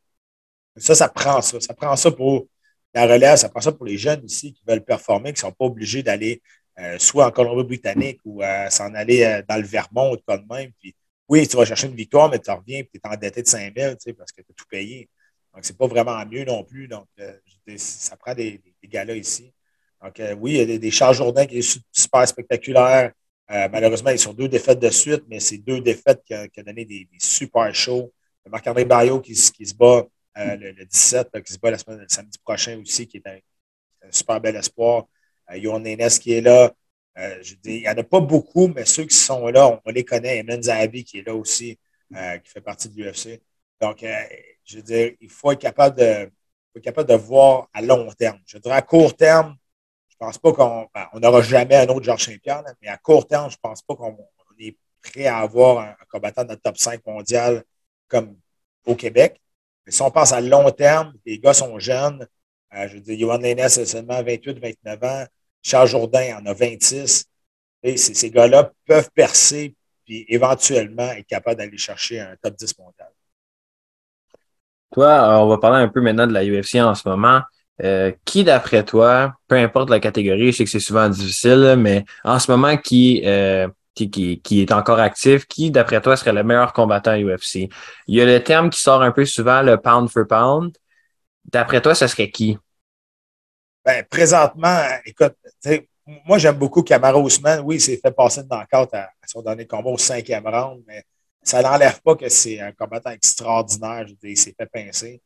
Ça, 0.77 0.95
ça 0.95 1.09
prend 1.09 1.41
ça. 1.41 1.59
Ça 1.61 1.75
prend 1.75 1.97
ça 1.97 2.11
pour 2.11 2.47
la 2.95 3.07
relève, 3.07 3.37
ça 3.37 3.49
prend 3.49 3.61
ça 3.61 3.73
pour 3.73 3.87
les 3.87 3.97
jeunes 3.97 4.25
ici 4.25 4.53
qui 4.53 4.63
veulent 4.67 4.85
performer, 4.85 5.33
qui 5.33 5.45
ne 5.45 5.49
sont 5.49 5.53
pas 5.53 5.65
obligés 5.65 6.03
d'aller 6.03 6.43
euh, 6.79 6.99
soit 6.99 7.27
en 7.27 7.31
Colombie-Britannique 7.31 8.21
ou 8.25 8.43
euh, 8.43 8.71
s'en 8.71 8.95
aller 8.95 9.25
euh, 9.25 9.43
dans 9.47 9.57
le 9.57 9.67
Vermont 9.67 10.13
ou 10.13 10.17
de 10.17 10.23
quoi 10.23 10.39
de 10.39 10.47
même. 10.49 10.73
Puis, 10.81 10.95
oui, 11.29 11.47
tu 11.47 11.57
vas 11.57 11.67
chercher 11.67 11.87
une 11.87 11.95
victoire, 11.95 12.31
mais 12.31 12.39
tu 12.39 12.51
reviens 12.51 12.79
et 12.79 12.85
tu 12.85 12.99
es 12.99 13.09
endetté 13.09 13.43
de 13.43 13.47
5 13.47 13.75
000 13.77 13.95
parce 14.17 14.33
que 14.33 14.41
tu 14.41 14.51
as 14.51 14.55
tout 14.55 14.65
payé. 14.71 15.09
Donc, 15.55 15.65
c'est 15.65 15.77
pas 15.77 15.87
vraiment 15.87 16.25
mieux 16.27 16.45
non 16.45 16.65
plus. 16.65 16.89
Donc, 16.89 17.07
ça 17.77 18.17
prend 18.17 18.35
des, 18.35 18.61
gars-là 18.85 19.15
ici. 19.15 19.53
Donc, 20.03 20.21
oui, 20.41 20.53
il 20.53 20.71
y 20.71 20.75
a 20.75 20.79
des, 20.79 20.91
Charles 20.91 21.15
Jourdain 21.15 21.47
qui 21.47 21.59
est 21.59 21.81
super 21.93 22.27
spectaculaire. 22.27 23.13
malheureusement, 23.49 24.11
ils 24.11 24.19
sont 24.19 24.33
deux 24.33 24.49
défaites 24.49 24.79
de 24.79 24.91
suite, 24.91 25.25
mais 25.29 25.41
c'est 25.41 25.59
deux 25.59 25.81
défaites 25.81 26.23
qui 26.25 26.35
ont 26.35 26.63
donné 26.65 26.85
des, 26.87 27.07
super 27.19 27.75
shows. 27.75 28.13
Marc-André 28.51 28.85
Barrio 28.85 29.21
qui, 29.21 29.35
qui 29.35 29.67
se 29.67 29.75
bat 29.75 30.07
euh, 30.39 30.57
le, 30.57 30.85
17, 30.85 31.43
qui 31.43 31.53
se 31.53 31.59
bat 31.59 31.71
la 31.71 31.79
semaine, 31.79 31.99
le 32.01 32.07
samedi 32.09 32.39
prochain 32.39 32.81
aussi, 32.81 33.07
qui 33.07 33.19
est 33.19 33.27
un, 33.27 33.39
super 34.11 34.41
bel 34.41 34.57
espoir. 34.57 35.07
Euh, 35.51 35.59
Yohan 35.59 35.83
qui 36.21 36.33
est 36.33 36.41
là. 36.41 36.73
Euh, 37.19 37.39
je 37.43 37.55
dis, 37.57 37.77
il 37.77 37.81
n'y 37.83 37.89
en 37.89 37.97
a 37.97 38.03
pas 38.03 38.21
beaucoup, 38.21 38.69
mais 38.69 38.87
ceux 38.87 39.05
qui 39.05 39.17
sont 39.17 39.47
là, 39.49 39.81
on, 39.85 39.91
les 39.91 40.05
connaît. 40.05 40.39
Emen 40.39 40.63
Zahabi 40.63 41.05
qui 41.05 41.19
est 41.19 41.27
là 41.27 41.35
aussi, 41.35 41.79
qui 42.11 42.51
fait 42.51 42.61
partie 42.61 42.89
de 42.89 42.97
l'UFC. 42.97 43.41
Donc, 43.81 44.05
je 44.65 44.77
veux 44.77 44.83
dire, 44.83 45.13
il 45.21 45.29
faut 45.31 45.53
être 45.53 45.61
capable 45.61 45.99
de, 45.99 46.31
capable 46.81 47.09
de 47.09 47.15
voir 47.15 47.69
à 47.75 47.83
long 47.83 48.11
terme. 48.13 48.41
Je 48.47 48.59
dirais 48.59 48.77
à 48.77 48.83
court 48.83 49.15
terme, 49.17 49.57
je 50.09 50.15
ne 50.15 50.27
pense 50.27 50.39
pas 50.39 50.53
qu'on 50.53 50.89
ben, 50.95 51.09
n'aura 51.21 51.43
jamais 51.43 51.77
un 51.77 51.89
autre 51.89 52.05
Georges 52.05 52.25
Saint-Pierre, 52.25 52.63
mais 52.81 52.89
à 52.89 52.97
court 52.97 53.27
terme, 53.27 53.51
je 53.51 53.57
ne 53.57 53.61
pense 53.61 53.83
pas 53.83 53.95
qu'on 53.97 54.17
est 54.59 54.77
prêt 55.03 55.27
à 55.27 55.39
avoir 55.39 55.79
un, 55.79 55.91
un 55.91 56.05
combattant 56.09 56.45
de 56.45 56.51
notre 56.51 56.63
top 56.63 56.79
5 56.79 57.05
mondial 57.07 57.65
comme 58.09 58.37
au 58.87 58.95
Québec. 58.95 59.41
Si 59.87 60.03
on 60.03 60.11
pense 60.11 60.33
à 60.33 60.41
long 60.41 60.71
terme, 60.71 61.13
les 61.27 61.39
gars 61.39 61.55
sont 61.55 61.79
jeunes. 61.79 62.27
Euh, 62.75 62.89
je 62.89 62.95
veux 62.95 63.01
dire, 63.01 63.19
Johan 63.19 63.39
Lennes 63.39 63.61
a 63.61 63.69
seulement 63.69 64.23
28, 64.23 64.59
29 64.61 65.05
ans. 65.05 65.25
Charles 65.63 65.89
Jourdain 65.89 66.39
en 66.41 66.47
a 66.47 66.55
26. 66.55 67.27
Et 67.83 67.97
ces 67.97 68.31
gars-là 68.31 68.73
peuvent 68.87 69.11
percer 69.15 69.75
puis 70.05 70.25
éventuellement 70.29 71.11
être 71.11 71.27
capables 71.27 71.57
d'aller 71.59 71.79
chercher 71.79 72.21
un 72.21 72.35
top 72.41 72.55
10 72.57 72.79
mondial. 72.79 73.09
Toi, 74.93 75.09
euh, 75.09 75.39
on 75.39 75.49
va 75.49 75.59
parler 75.59 75.83
un 75.83 75.89
peu 75.89 76.01
maintenant 76.01 76.27
de 76.27 76.33
la 76.33 76.45
UFC 76.45 76.77
en 76.77 76.95
ce 76.95 77.09
moment. 77.09 77.41
Euh, 77.83 78.13
qui, 78.25 78.45
d'après 78.45 78.85
toi, 78.85 79.35
peu 79.49 79.57
importe 79.57 79.91
la 79.91 79.99
catégorie, 79.99 80.53
je 80.53 80.59
sais 80.59 80.65
que 80.65 80.71
c'est 80.71 80.79
souvent 80.79 81.09
difficile, 81.09 81.75
mais 81.79 82.05
en 82.23 82.39
ce 82.39 82.51
moment, 82.51 82.77
qui, 82.77 83.23
qui, 83.95 84.41
est 84.51 84.73
encore 84.73 85.01
actif, 85.01 85.47
qui, 85.47 85.71
d'après 85.71 86.01
toi, 86.01 86.17
serait 86.17 86.33
le 86.33 86.45
meilleur 86.45 86.73
combattant 86.73 87.17
UFC? 87.17 87.69
Il 88.07 88.17
y 88.17 88.21
a 88.21 88.25
le 88.25 88.43
terme 88.43 88.71
qui 88.71 88.81
sort 88.81 89.03
un 89.03 89.13
peu 89.13 89.25
souvent, 89.25 89.63
le 89.63 89.77
pound 89.77 90.09
for 90.09 90.27
pound. 90.27 90.77
D'après 91.45 91.81
toi, 91.81 91.95
ce 91.95 92.07
serait 92.07 92.31
qui? 92.31 92.59
Ben, 93.85 94.05
présentement, 94.09 94.81
écoute, 95.05 95.35
moi, 96.25 96.39
j'aime 96.39 96.57
beaucoup 96.57 96.83
Kamara 96.83 97.19
Ousmane. 97.19 97.61
Oui, 97.65 97.77
il 97.77 97.81
s'est 97.81 98.01
fait 98.03 98.13
passer 98.13 98.41
une 98.41 98.49
knockout 98.49 98.93
à, 98.95 99.05
à, 99.05 99.27
son 99.27 99.43
dernier 99.43 99.67
combat 99.67 99.91
au 99.91 99.99
cinquième 99.99 100.47
round, 100.47 100.83
mais 100.87 101.05
ça 101.43 101.63
n'enlève 101.63 102.01
pas 102.01 102.15
que 102.17 102.29
c'est 102.29 102.61
un 102.61 102.73
combattant 102.73 103.11
extraordinaire. 103.11 104.07
Il 104.23 104.37
s'est 104.37 104.55
fait 104.57 104.67
pincer. 104.67 105.21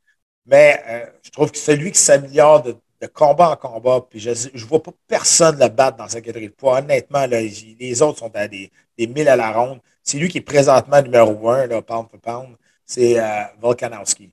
Mais 0.46 0.82
euh, 0.86 1.06
je 1.22 1.30
trouve 1.30 1.50
que 1.50 1.58
celui 1.58 1.92
qui 1.92 1.98
s'améliore 1.98 2.62
de, 2.62 2.76
de 3.00 3.06
combat 3.06 3.50
en 3.50 3.56
combat, 3.56 4.06
puis 4.08 4.20
je 4.20 4.30
ne 4.30 4.64
vois 4.64 4.82
pas 4.82 4.92
personne 5.06 5.58
le 5.58 5.68
battre 5.68 5.98
dans 5.98 6.08
sa 6.08 6.20
catégorie 6.20 6.48
de 6.48 6.54
poids. 6.54 6.78
Honnêtement, 6.78 7.26
les 7.26 8.02
autres 8.02 8.18
sont 8.18 8.34
à 8.34 8.48
des, 8.48 8.70
des 8.98 9.06
mille 9.06 9.28
à 9.28 9.36
la 9.36 9.52
ronde. 9.52 9.80
C'est 10.02 10.18
lui 10.18 10.28
qui 10.28 10.38
est 10.38 10.42
présentement 10.42 11.02
numéro 11.02 11.48
un, 11.50 11.66
là, 11.66 11.82
pound 11.82 12.08
for 12.10 12.20
pound, 12.20 12.56
c'est 12.84 13.18
euh, 13.18 13.42
Volkanowski. 13.60 14.30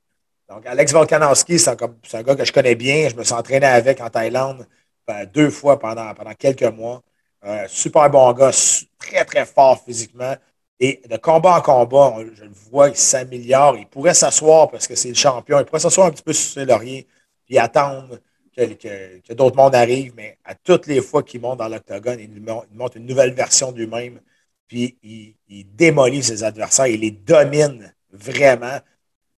Donc, 0.50 0.66
Alex 0.66 0.94
Volkanowski, 0.94 1.60
c'est 1.60 1.70
un, 1.70 2.24
gars 2.24 2.36
que 2.36 2.46
je 2.46 2.54
connais 2.54 2.76
bien. 2.76 3.10
Je 3.10 3.16
me 3.16 3.24
suis 3.24 3.34
entraîné 3.34 3.66
avec 3.66 4.00
en 4.02 4.10
Thaïlande 4.10 4.68
ben, 5.08 5.26
deux 5.26 5.50
fois 5.50 5.80
pendant, 5.80 6.14
pendant 6.14 6.34
quelques 6.34 6.64
mois. 6.64 7.02
Euh, 7.46 7.66
super 7.68 8.10
bon 8.10 8.32
gars, 8.34 8.52
très, 9.00 9.26
très 9.26 9.46
fort 9.46 9.84
physiquement. 9.84 10.36
Et 10.80 11.02
de 11.10 11.18
combat 11.18 11.58
en 11.58 11.62
combat, 11.62 12.16
je 12.36 12.44
le 12.44 12.52
vois, 12.72 12.90
il 12.90 12.96
s'améliore. 12.96 13.78
Il 13.78 13.88
pourrait 13.88 14.14
s'asseoir 14.14 14.70
parce 14.70 14.88
que 14.88 14.96
c'est 14.96 15.10
le 15.10 15.16
champion. 15.16 15.60
Il 15.60 15.66
pourrait 15.66 15.80
s'asseoir 15.80 16.08
un 16.08 16.12
petit 16.12 16.24
peu 16.24 16.34
sur 16.34 16.54
ses 16.54 16.66
lauriers 16.66 17.08
puis 17.46 17.58
attendre 17.58 18.20
que, 18.56 19.34
d'autres 19.34 19.56
mondes 19.56 19.76
arrivent, 19.76 20.14
mais 20.16 20.38
à 20.44 20.56
toutes 20.56 20.88
les 20.88 21.02
fois 21.02 21.24
qu'il 21.24 21.42
monte 21.42 21.60
dans 21.60 21.68
l'octogone, 21.68 22.20
il, 22.20 22.42
monte 22.42 22.96
une 22.96 23.06
nouvelle 23.06 23.34
version 23.34 23.72
de 23.72 23.80
lui-même, 23.80 24.20
puis 24.68 24.98
il, 25.04 25.66
démolit 25.76 26.24
ses 26.24 26.44
adversaires, 26.44 26.88
il 26.88 27.02
les 27.02 27.12
domine 27.12 27.94
vraiment. 28.12 28.80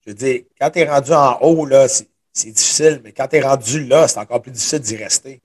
Je 0.05 0.11
veux 0.11 0.17
dire, 0.17 0.43
quand 0.61 0.71
tu 0.71 0.81
es 0.81 0.89
rendu 0.89 1.13
en 1.13 1.39
haut, 1.41 1.67
là, 1.67 1.89
c'est 1.89 2.51
difficile, 2.51 3.01
mais 3.05 3.13
quand 3.13 3.29
tu 3.29 3.37
es 3.37 3.41
rendu 3.41 3.85
là, 3.85 4.09
c'est 4.09 4.19
encore 4.19 4.43
plus 4.43 4.53
difficile 4.53 4.81
d'y 4.81 4.97
rester. 4.97 5.41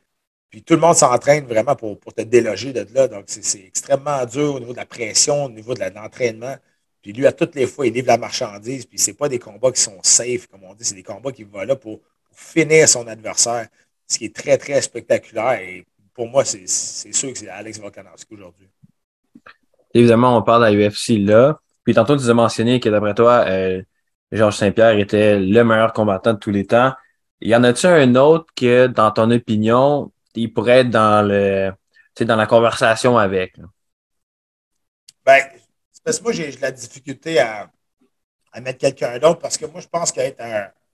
Puis 0.49 0.63
tout 0.63 0.73
le 0.73 0.79
monde 0.79 0.95
s'entraîne 0.95 1.45
vraiment 1.45 1.75
pour, 1.75 1.99
te 1.99 2.21
déloger 2.23 2.73
de 2.73 2.85
là. 2.93 3.07
Donc, 3.07 3.25
c'est 3.27 3.59
extrêmement 3.59 4.25
dur 4.25 4.55
au 4.55 4.59
niveau 4.59 4.73
de 4.73 4.77
la 4.77 4.85
pression, 4.85 5.45
au 5.45 5.49
niveau 5.49 5.75
de 5.75 5.81
l'entraînement. 5.81 6.55
Puis 7.01 7.13
lui, 7.13 7.27
à 7.27 7.31
toutes 7.31 7.55
les 7.55 7.67
fois, 7.67 7.85
il 7.87 7.93
livre 7.93 8.07
la 8.07 8.17
marchandise. 8.17 8.85
Puis 8.85 8.97
c'est 8.97 9.13
pas 9.13 9.29
des 9.29 9.39
combats 9.39 9.71
qui 9.71 9.81
sont 9.81 9.99
safe, 10.03 10.47
comme 10.47 10.63
on 10.63 10.73
dit. 10.73 10.83
C'est 10.83 10.95
des 10.95 11.03
combats 11.03 11.31
qui 11.31 11.43
vont 11.43 11.61
là 11.61 11.75
pour 11.75 12.01
finir 12.39 12.87
son 12.87 13.07
adversaire, 13.07 13.67
ce 14.07 14.17
qui 14.17 14.25
est 14.25 14.35
très, 14.35 14.57
très 14.57 14.81
spectaculaire. 14.81 15.59
Et 15.59 15.85
pour 16.13 16.27
moi, 16.27 16.45
c'est 16.45 16.67
sûr 16.67 17.31
que 17.33 17.37
c'est 17.37 17.49
Alex 17.49 17.79
Volkanovski 17.79 18.33
aujourd'hui. 18.33 18.69
évidemment, 19.93 20.37
on 20.37 20.41
parle 20.41 20.65
à 20.65 20.71
l'UFC 20.71 21.17
là. 21.19 21.59
Puis 21.83 21.93
tantôt, 21.93 22.17
tu 22.17 22.29
as 22.29 22.33
mentionné 22.33 22.79
que 22.79 22.89
d'après 22.89 23.13
toi, 23.13 23.45
euh, 23.47 23.81
Georges 24.31 24.57
Saint-Pierre 24.57 24.97
était 24.97 25.39
le 25.39 25.63
meilleur 25.63 25.93
combattant 25.93 26.33
de 26.33 26.39
tous 26.39 26.51
les 26.51 26.65
temps. 26.65 26.93
Y 27.41 27.55
en 27.55 27.63
a-tu 27.63 27.87
un 27.87 28.15
autre 28.15 28.47
que, 28.55 28.87
dans 28.87 29.11
ton 29.11 29.31
opinion, 29.31 30.11
il 30.35 30.53
pourrait 30.53 30.79
être 30.79 30.89
dans 30.89 31.25
le 31.25 31.71
dans 32.19 32.35
la 32.35 32.47
conversation 32.47 33.17
avec? 33.17 33.55
Ben, 35.25 35.41
parce 36.03 36.19
que 36.19 36.23
moi, 36.23 36.33
j'ai 36.33 36.51
de 36.51 36.61
la 36.61 36.71
difficulté 36.71 37.39
à, 37.39 37.71
à 38.51 38.59
mettre 38.59 38.79
quelqu'un 38.79 39.17
d'autre 39.19 39.39
parce 39.39 39.57
que 39.57 39.65
moi, 39.65 39.79
je 39.79 39.87
pense 39.87 40.11
qu'être 40.11 40.41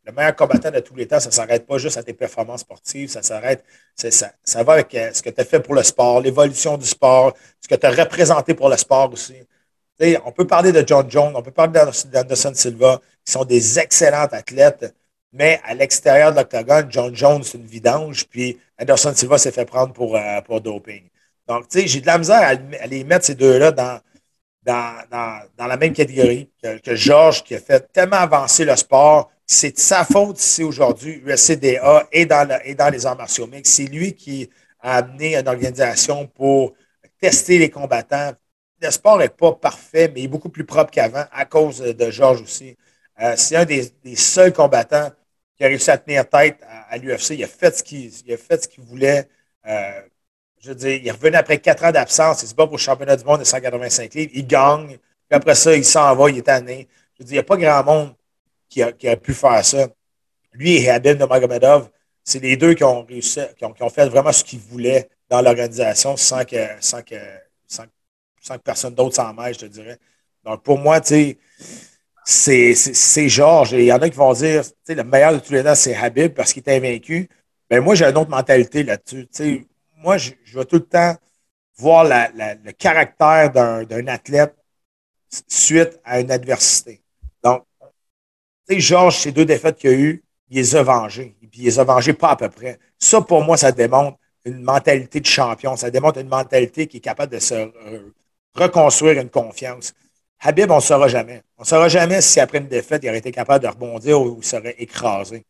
le 0.05 0.11
meilleur 0.11 0.35
combattant 0.35 0.71
de 0.71 0.79
tous 0.79 0.95
les 0.95 1.07
temps, 1.07 1.19
ça 1.19 1.29
ne 1.29 1.33
s'arrête 1.33 1.65
pas 1.65 1.77
juste 1.77 1.97
à 1.97 2.03
tes 2.03 2.13
performances 2.13 2.61
sportives, 2.61 3.09
ça 3.09 3.23
s'arrête, 3.23 3.63
ça, 3.95 4.31
ça 4.43 4.63
va 4.63 4.73
avec 4.73 4.93
euh, 4.95 5.11
ce 5.13 5.21
que 5.21 5.29
tu 5.29 5.41
as 5.41 5.45
fait 5.45 5.59
pour 5.59 5.73
le 5.73 5.83
sport, 5.83 6.21
l'évolution 6.21 6.77
du 6.77 6.85
sport, 6.85 7.33
ce 7.59 7.67
que 7.67 7.75
tu 7.75 7.85
as 7.85 7.91
représenté 7.91 8.53
pour 8.53 8.69
le 8.69 8.77
sport 8.77 9.11
aussi. 9.11 9.35
on 10.25 10.31
peut 10.31 10.45
parler 10.47 10.71
de 10.71 10.83
John 10.85 11.09
Jones, 11.09 11.33
on 11.35 11.41
peut 11.41 11.51
parler 11.51 11.73
d'Anderson 12.11 12.53
Silva, 12.53 13.01
qui 13.25 13.31
sont 13.31 13.45
des 13.45 13.79
excellents 13.79 14.27
athlètes, 14.31 14.93
mais 15.33 15.59
à 15.65 15.73
l'extérieur 15.73 16.31
de 16.31 16.37
l'octogone, 16.37 16.87
John 16.89 17.15
Jones, 17.15 17.43
c'est 17.43 17.57
une 17.57 17.65
vidange, 17.65 18.25
puis 18.27 18.57
Anderson 18.79 19.13
Silva 19.15 19.37
s'est 19.37 19.51
fait 19.51 19.65
prendre 19.65 19.93
pour, 19.93 20.15
euh, 20.15 20.41
pour 20.41 20.61
doping. 20.61 21.03
Donc, 21.47 21.65
j'ai 21.73 22.01
de 22.01 22.05
la 22.05 22.17
misère 22.17 22.41
à, 22.41 22.85
les 22.87 23.03
mettre 23.03 23.25
ces 23.25 23.35
deux-là 23.35 23.71
dans, 23.71 23.99
dans, 24.63 25.67
la 25.67 25.77
même 25.77 25.93
catégorie 25.93 26.49
que, 26.61 26.77
que, 26.79 26.95
Georges, 26.95 27.43
qui 27.43 27.55
a 27.55 27.59
fait 27.59 27.91
tellement 27.91 28.17
avancer 28.17 28.65
le 28.65 28.75
sport. 28.75 29.31
C'est 29.47 29.77
sa 29.77 30.03
faute 30.05 30.37
si 30.37 30.63
aujourd'hui 30.63 31.21
USCDA 31.25 32.07
est 32.11 32.25
dans, 32.25 32.47
dans 32.47 32.89
les 32.91 33.05
arts 33.05 33.17
martiaux 33.17 33.47
mixtes. 33.47 33.73
C'est 33.73 33.85
lui 33.85 34.13
qui 34.15 34.49
a 34.79 34.97
amené 34.97 35.35
une 35.37 35.47
organisation 35.47 36.27
pour 36.27 36.73
tester 37.19 37.59
les 37.59 37.69
combattants. 37.69 38.33
Le 38.81 38.91
sport 38.91 39.19
n'est 39.19 39.29
pas 39.29 39.53
parfait, 39.53 40.11
mais 40.13 40.21
il 40.21 40.25
est 40.25 40.27
beaucoup 40.27 40.49
plus 40.49 40.65
propre 40.65 40.91
qu'avant 40.91 41.25
à 41.31 41.45
cause 41.45 41.79
de 41.79 42.11
Georges 42.11 42.41
aussi. 42.41 42.75
Euh, 43.21 43.35
c'est 43.37 43.55
un 43.55 43.65
des, 43.65 43.91
seuls 44.15 44.53
combattants 44.53 45.11
qui 45.57 45.63
a 45.63 45.67
réussi 45.67 45.91
à 45.91 45.97
tenir 45.97 46.27
tête 46.27 46.59
à, 46.89 46.97
l'UFC. 46.97 47.31
Il 47.31 47.43
a 47.43 47.47
fait 47.47 47.75
ce 47.75 47.83
qu'il 48.67 48.83
voulait. 48.83 49.27
Euh, 49.67 50.01
je 50.61 50.69
veux 50.69 50.75
dire, 50.75 50.99
il 51.03 51.11
revenait 51.11 51.37
après 51.37 51.59
quatre 51.59 51.83
ans 51.85 51.91
d'absence. 51.91 52.43
Il 52.43 52.47
se 52.49 52.55
bat 52.55 52.65
pour 52.65 52.77
le 52.77 52.81
championnat 52.81 53.15
du 53.15 53.23
monde 53.23 53.39
de 53.39 53.45
185 53.45 54.13
livres. 54.15 54.31
Il 54.35 54.47
gagne. 54.47 54.97
Puis 54.97 55.37
après 55.37 55.55
ça, 55.55 55.75
il 55.75 55.85
s'en 55.85 56.15
va, 56.15 56.29
il 56.29 56.39
est 56.39 56.41
tanné. 56.43 56.87
Je 57.13 57.23
veux 57.23 57.25
dire, 57.27 57.33
il 57.33 57.35
n'y 57.35 57.39
a 57.39 57.43
pas 57.43 57.57
grand 57.57 57.83
monde 57.83 58.15
qui 58.75 59.07
a, 59.07 59.17
pu 59.17 59.33
faire 59.33 59.63
ça. 59.63 59.87
Lui 60.53 60.77
et 60.77 60.89
Habib 60.89 61.17
de 61.17 61.25
Magomedov, 61.25 61.89
c'est 62.23 62.39
les 62.39 62.57
deux 62.57 62.73
qui 62.73 62.83
ont 62.83 63.05
réussi, 63.05 63.41
qui 63.57 63.65
ont, 63.65 63.89
fait 63.89 64.07
vraiment 64.07 64.31
ce 64.31 64.43
qu'ils 64.43 64.59
voulaient 64.59 65.09
dans 65.29 65.41
l'organisation 65.41 66.17
sans 66.17 66.43
que, 66.43 66.57
sans 66.79 67.01
que, 67.01 67.15
sans, 67.67 67.85
personne 68.63 68.93
d'autre 68.93 69.15
s'en 69.15 69.33
mêle, 69.33 69.53
je 69.53 69.59
te 69.59 69.65
dirais. 69.65 69.97
Donc, 70.43 70.63
pour 70.63 70.77
moi, 70.77 71.01
c'est 71.03 71.37
Georges. 73.27 73.71
Il 73.73 73.85
y 73.85 73.93
en 73.93 73.99
a 73.99 74.09
qui 74.09 74.17
vont 74.17 74.33
dire, 74.33 74.63
tu 74.85 74.95
le 74.95 75.03
meilleur 75.03 75.33
de 75.33 75.39
tous 75.39 75.53
les 75.53 75.63
temps, 75.63 75.75
c'est 75.75 75.95
Habib 75.95 76.33
parce 76.33 76.53
qu'il 76.53 76.61
était 76.61 76.75
invaincu. 76.75 77.29
Mais 77.69 77.79
moi, 77.79 77.95
j'ai 77.95 78.05
une 78.05 78.17
autre 78.17 78.29
mentalité 78.29 78.83
là-dessus. 78.83 79.27
Moi, 79.97 80.17
je, 80.17 80.31
vais 80.53 80.65
tout 80.65 80.75
le 80.75 80.85
temps 80.85 81.15
voir 81.77 82.05
le 82.05 82.71
caractère 82.71 83.51
d'un 83.51 84.07
athlète 84.07 84.55
suite 85.47 85.99
à 86.03 86.19
une 86.19 86.31
adversité. 86.31 87.04
Tu 88.67 88.75
sais, 88.75 88.79
Georges, 88.79 89.17
ces 89.17 89.31
deux 89.31 89.45
défaites 89.45 89.77
qu'il 89.77 89.89
a 89.89 89.93
eues, 89.93 90.23
il 90.49 90.57
les 90.57 90.75
a 90.75 90.83
vengées. 90.83 91.35
Et 91.41 91.47
puis, 91.47 91.61
il 91.61 91.65
les 91.65 91.79
a 91.79 91.83
vengées 91.83 92.13
pas 92.13 92.31
à 92.31 92.35
peu 92.35 92.49
près. 92.49 92.79
Ça, 92.99 93.21
pour 93.21 93.43
moi, 93.43 93.57
ça 93.57 93.71
démontre 93.71 94.17
une 94.45 94.61
mentalité 94.61 95.19
de 95.19 95.25
champion. 95.25 95.75
Ça 95.75 95.91
démontre 95.91 96.19
une 96.19 96.27
mentalité 96.27 96.87
qui 96.87 96.97
est 96.97 97.01
capable 97.01 97.33
de 97.33 97.39
se 97.39 97.71
reconstruire 98.55 99.19
une 99.21 99.29
confiance. 99.29 99.93
Habib, 100.39 100.69
on 100.71 100.77
ne 100.77 100.81
saura 100.81 101.07
jamais. 101.07 101.43
On 101.57 101.63
ne 101.63 101.67
saura 101.67 101.87
jamais 101.89 102.21
si 102.21 102.39
après 102.39 102.59
une 102.59 102.67
défaite, 102.67 103.03
il 103.03 103.09
aurait 103.09 103.19
été 103.19 103.31
capable 103.31 103.63
de 103.63 103.69
rebondir 103.69 104.21
ou 104.21 104.37
il 104.41 104.45
serait 104.45 104.75
écrasé. 104.77 105.45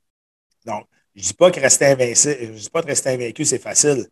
Donc, 0.66 0.86
je 1.16 1.22
ne 1.22 1.28
dis 1.28 1.34
pas 1.34 1.52
que 1.52 1.60
rester 1.60 1.86
invincible, 1.88 2.38
je 2.56 2.62
dis 2.64 2.70
pas 2.70 2.82
que 2.82 2.88
rester 2.88 3.10
invaincu, 3.12 3.46
c'est 3.46 3.60
facile 3.60 4.08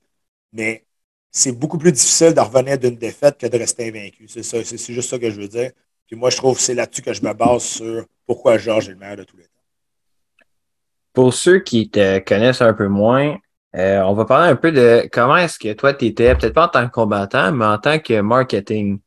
mais 0.54 0.86
c'est 1.32 1.52
beaucoup 1.54 1.78
plus 1.78 1.92
difficile 1.92 2.34
de 2.34 2.39
revenir 2.42 2.78
d'une 2.80 2.96
défaite 2.98 3.38
que 3.39 3.48
de 3.48 3.58
rester 3.58 3.89
invaincu. 3.89 4.28
C'est 4.28 4.94
juste 4.94 5.10
ça 5.10 5.20
que 5.20 5.30
je 5.32 5.42
veux 5.42 5.48
dire. 5.48 5.72
Puis 6.08 6.16
moi, 6.16 6.30
je 6.30 6.38
trouve 6.38 6.56
que 6.56 6.62
c'est 6.62 6.76
là-dessus 6.76 7.02
que 7.02 7.13
je 7.13 7.24
me 7.24 7.34
base 7.34 7.63
sur 7.63 8.06
pourquoi 8.26 8.58
Georges 8.58 8.89
est 8.89 8.94
le 8.94 8.98
meilleur 8.98 9.18
de 9.18 9.24
tous 9.24 9.38
les 9.38 9.44
temps. 9.44 9.50
Pour 11.13 11.34
ceux 11.34 11.60
qui 11.60 11.89
te 11.89 12.20
connaissent 12.20 12.62
un 12.62 12.74
peu 12.74 12.88
moins, 12.88 13.38
euh, 13.76 14.02
on 14.02 14.13
va 14.13 14.26
parler 14.26 14.52
un 14.52 14.56
peu 14.56 14.72
de 14.72 15.08
comment 15.12 15.38
est-ce 15.38 15.58
que 15.58 15.74
toi, 15.74 15.94
tu 15.94 16.06
étais, 16.06 16.36
peut-être 16.36 16.54
pas 16.54 16.66
en 16.66 16.70
tant 16.70 16.86
que 16.86 16.92
combattant, 16.92 17.52
mais 17.52 17.66
en 17.66 17.78
tant 17.78 18.00
que 18.00 18.22
marketing. 18.22 19.00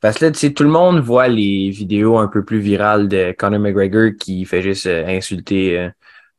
Parce 0.00 0.18
que 0.18 0.26
là, 0.26 0.30
tu 0.30 0.38
sais, 0.38 0.52
tout 0.52 0.62
le 0.62 0.68
monde 0.70 1.00
voit 1.00 1.28
les 1.28 1.70
vidéos 1.70 2.18
un 2.18 2.28
peu 2.28 2.44
plus 2.44 2.60
virales 2.60 3.08
de 3.08 3.34
Conor 3.36 3.60
McGregor 3.60 4.10
qui 4.18 4.44
fait 4.44 4.62
juste 4.62 4.86
euh, 4.86 5.06
insulter 5.06 5.78
euh, 5.78 5.90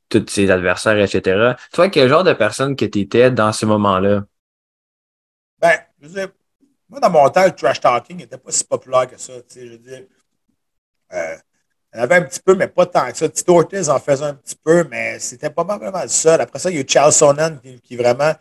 tous 0.09 0.25
ses 0.27 0.49
adversaires, 0.51 0.97
etc. 0.97 1.53
Toi, 1.73 1.89
quel 1.89 2.09
genre 2.09 2.23
de 2.23 2.33
personne 2.33 2.75
que 2.75 2.85
tu 2.85 2.99
étais 2.99 3.31
dans 3.31 3.51
ce 3.51 3.65
moment-là? 3.65 4.25
Ben, 5.59 5.77
je 6.01 6.07
veux 6.07 6.13
dire, 6.13 6.29
moi, 6.89 6.99
dans 6.99 7.09
mon 7.09 7.29
temps, 7.29 7.45
le 7.45 7.51
trash 7.55 7.79
talking 7.79 8.17
n'était 8.17 8.37
pas 8.37 8.51
si 8.51 8.63
populaire 8.63 9.07
que 9.07 9.17
ça. 9.17 9.33
Je 9.55 9.61
veux 9.61 9.77
dire, 9.77 10.05
euh, 11.13 11.35
il 11.93 11.97
y 11.97 11.99
en 12.01 12.03
avait 12.03 12.15
un 12.15 12.21
petit 12.23 12.39
peu, 12.39 12.55
mais 12.55 12.67
pas 12.67 12.85
tant 12.85 13.11
que 13.11 13.17
ça. 13.17 13.29
Tito 13.29 13.57
Ortiz 13.57 13.89
en 13.89 13.99
faisait 13.99 14.25
un 14.25 14.35
petit 14.35 14.55
peu, 14.55 14.83
mais 14.89 15.19
c'était 15.19 15.49
pas 15.49 15.63
vraiment 15.63 16.01
le 16.01 16.07
seul. 16.07 16.39
Après 16.41 16.59
ça, 16.59 16.69
il 16.69 16.75
y 16.75 16.79
a 16.79 16.81
eu 16.81 16.85
Charles 16.87 17.13
Sonnen 17.13 17.59
qui, 17.83 17.95
vraiment 17.95 18.33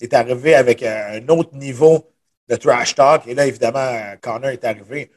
est 0.00 0.14
arrivé 0.14 0.54
avec 0.54 0.82
un 0.82 1.26
autre 1.28 1.54
niveau 1.56 2.10
de 2.48 2.56
trash 2.56 2.94
talk. 2.94 3.26
Et 3.26 3.34
là, 3.34 3.46
évidemment, 3.46 4.16
Connor 4.20 4.50
est 4.50 4.64
arrivé. 4.64 5.10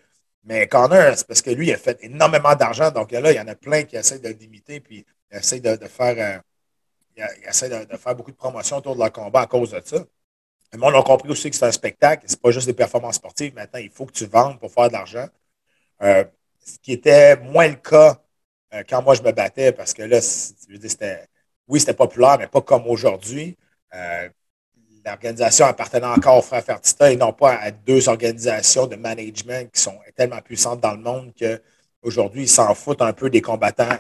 Mais 0.44 0.68
Connor, 0.68 1.18
c'est 1.18 1.28
parce 1.28 1.42
que 1.42 1.52
lui, 1.52 1.68
il 1.68 1.74
a 1.74 1.78
fait 1.78 1.98
énormément 2.04 2.56
d'argent. 2.56 2.92
Donc 2.92 3.12
là, 3.12 3.32
il 3.32 3.36
y 3.36 3.40
en 3.40 3.48
a 3.48 3.56
plein 3.56 3.84
qui 3.84 3.96
essaient 3.96 4.20
de 4.20 4.30
l'imiter, 4.30 4.80
puis 4.80 5.06
il 5.32 5.38
essaie 5.38 5.60
de, 5.60 5.78
faire, 5.88 6.42
euh, 7.18 7.26
essaie 7.48 7.70
de, 7.70 7.98
faire 7.98 8.16
beaucoup 8.16 8.32
de 8.32 8.38
promotion 8.38 8.78
autour 8.78 8.96
de 8.96 9.00
leur 9.02 9.12
combat 9.12 9.42
à 9.42 9.48
cause 9.48 9.72
de 9.72 9.82
ça. 9.84 9.98
Le 10.74 10.80
monde 10.80 10.96
a 10.96 11.04
compris 11.04 11.30
aussi 11.30 11.52
que 11.52 11.56
c'est 11.56 11.66
un 11.66 11.72
spectacle, 11.72 12.26
c'est 12.28 12.42
pas 12.42 12.50
juste 12.50 12.66
des 12.66 12.74
performances 12.74 13.16
sportives. 13.16 13.54
Maintenant, 13.54 13.80
il 13.80 13.92
faut 13.92 14.06
que 14.06 14.12
tu 14.12 14.26
vendes 14.26 14.60
pour 14.60 14.72
faire 14.72 14.88
de 14.88 14.94
l'argent. 14.94 15.28
Euh, 16.02 16.26
ce 16.66 16.80
qui 16.80 16.94
était 16.94 17.38
moins 17.38 17.68
le 17.68 17.76
cas 17.76 18.20
euh, 18.74 18.84
quand 18.90 19.04
moi 19.04 19.14
je 19.14 19.22
me 19.22 19.32
battais, 19.32 19.72
parce 19.72 19.94
que 19.94 20.02
là, 20.02 20.20
c'était, 20.22 21.28
oui, 21.68 21.80
c'était 21.80 21.94
populaire, 21.94 22.38
mais 22.40 22.48
pas 22.48 22.62
comme 22.62 22.88
aujourd'hui. 22.88 23.56
Euh, 23.94 24.30
l'organisation 25.06 25.68
appartenait 25.68 26.08
encore 26.08 26.40
aux 26.40 26.42
frères 26.42 26.64
Fertita 26.64 27.12
et 27.12 27.18
non 27.18 27.34
pas 27.34 27.56
à 27.56 27.72
deux 27.72 28.10
organisations 28.10 28.88
de 28.88 28.96
management 28.96 29.72
qui 29.72 29.82
sont 29.82 30.00
tellement 30.16 30.42
puissantes 30.42 30.82
dans 30.82 30.94
le 30.94 31.02
monde 31.02 31.34
qu'aujourd'hui, 31.38 32.44
ils 32.44 32.50
s'en 32.50 32.74
foutent 32.74 33.02
un 33.02 33.14
peu 33.14 33.30
des 33.30 33.42
combattants 33.42 33.98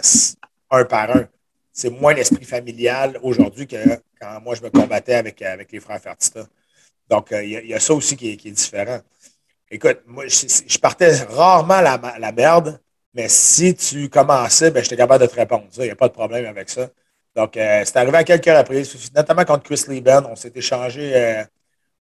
un 0.71 0.85
par 0.85 1.15
un. 1.15 1.27
C'est 1.71 1.89
moins 1.89 2.13
l'esprit 2.13 2.45
familial 2.45 3.19
aujourd'hui 3.21 3.67
que 3.67 3.77
quand 4.19 4.41
moi 4.41 4.55
je 4.55 4.63
me 4.63 4.69
combattais 4.69 5.15
avec, 5.15 5.41
avec 5.41 5.71
les 5.71 5.79
frères 5.79 6.01
Fertita. 6.01 6.45
Donc, 7.09 7.31
euh, 7.31 7.43
il 7.43 7.67
y, 7.67 7.73
a 7.73 7.79
ça 7.79 7.93
aussi 7.93 8.15
qui 8.17 8.31
est, 8.31 8.51
différent. 8.51 8.99
Écoute, 9.69 10.01
moi, 10.07 10.27
je, 10.27 10.77
partais 10.79 11.15
rarement 11.23 11.81
la, 11.81 11.99
la, 12.19 12.31
merde, 12.31 12.79
mais 13.13 13.29
si 13.29 13.75
tu 13.75 14.09
commençais, 14.09 14.71
ben, 14.71 14.83
j'étais 14.83 14.97
capable 14.97 15.23
de 15.23 15.29
te 15.29 15.35
répondre. 15.35 15.67
Il 15.77 15.83
n'y 15.83 15.89
a 15.91 15.95
pas 15.95 16.07
de 16.07 16.13
problème 16.13 16.45
avec 16.45 16.69
ça. 16.69 16.89
Donc, 17.35 17.57
euh, 17.57 17.83
c'est 17.85 17.97
arrivé 17.97 18.17
à 18.17 18.23
quelques 18.23 18.45
reprises, 18.45 19.11
notamment 19.15 19.45
contre 19.45 19.63
Chris 19.63 19.83
Lieben. 19.87 20.25
On 20.29 20.35
s'est 20.35 20.51
échangé 20.55 21.15
euh, 21.15 21.43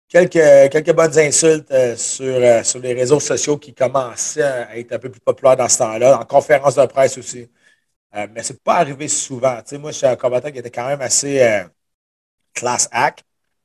quelques, 0.09 0.71
quelques 0.71 0.93
bonnes 0.93 1.17
insultes 1.19 1.73
sur, 1.97 2.65
sur 2.65 2.79
les 2.79 2.93
réseaux 2.93 3.19
sociaux 3.19 3.57
qui 3.57 3.73
commençaient 3.73 4.43
à 4.43 4.77
être 4.77 4.93
un 4.93 4.99
peu 4.99 5.09
plus 5.11 5.21
populaires 5.21 5.57
dans 5.57 5.69
ce 5.69 5.79
temps-là, 5.79 6.19
en 6.19 6.25
conférence 6.25 6.75
de 6.75 6.85
presse 6.85 7.17
aussi. 7.17 7.49
mais 8.13 8.43
ce 8.43 8.53
n'est 8.53 8.59
pas 8.63 8.75
arrivé 8.77 9.07
souvent. 9.07 9.61
moi, 9.79 9.91
je 9.91 9.97
suis 9.97 10.07
un 10.07 10.15
combattant 10.15 10.51
qui 10.51 10.59
était 10.59 10.71
quand 10.71 10.87
même 10.87 11.01
assez 11.01 11.65
class 12.53 12.87
act. 12.91 13.23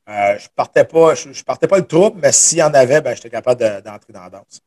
Euh, 0.08 0.38
je 0.38 0.48
partais 0.54 0.84
pas, 0.84 1.14
je, 1.14 1.42
partais 1.42 1.66
pas 1.66 1.78
le 1.78 1.86
trouble, 1.86 2.20
mais 2.22 2.30
s'il 2.30 2.58
y 2.58 2.62
en 2.62 2.72
avait, 2.72 3.00
ben, 3.00 3.14
j'étais 3.14 3.30
capable 3.30 3.60
d'entrer 3.82 4.12
dans 4.12 4.22
la 4.22 4.30
danse. 4.30 4.60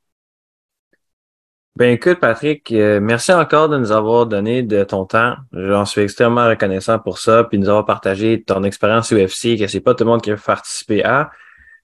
Ben 1.78 1.94
écoute, 1.94 2.20
Patrick, 2.20 2.70
euh, 2.74 3.00
merci 3.00 3.32
encore 3.32 3.70
de 3.70 3.78
nous 3.78 3.94
avoir 3.94 4.26
donné 4.26 4.64
de 4.64 4.84
ton 4.84 5.06
temps. 5.06 5.36
J'en 5.54 5.86
suis 5.86 6.02
extrêmement 6.02 6.46
reconnaissant 6.46 7.00
pour 7.00 7.20
ça, 7.20 7.46
puis 7.46 7.58
nous 7.58 7.70
avoir 7.70 7.86
partagé 7.86 8.44
ton 8.44 8.64
expérience 8.66 9.14
UFC, 9.14 9.58
que 9.58 9.68
c'est 9.68 9.80
pas 9.80 9.96
tout 9.96 10.04
le 10.04 10.10
monde 10.10 10.22
qui 10.22 10.32
a 10.32 10.36
participé 10.36 11.06
à. 11.06 11.32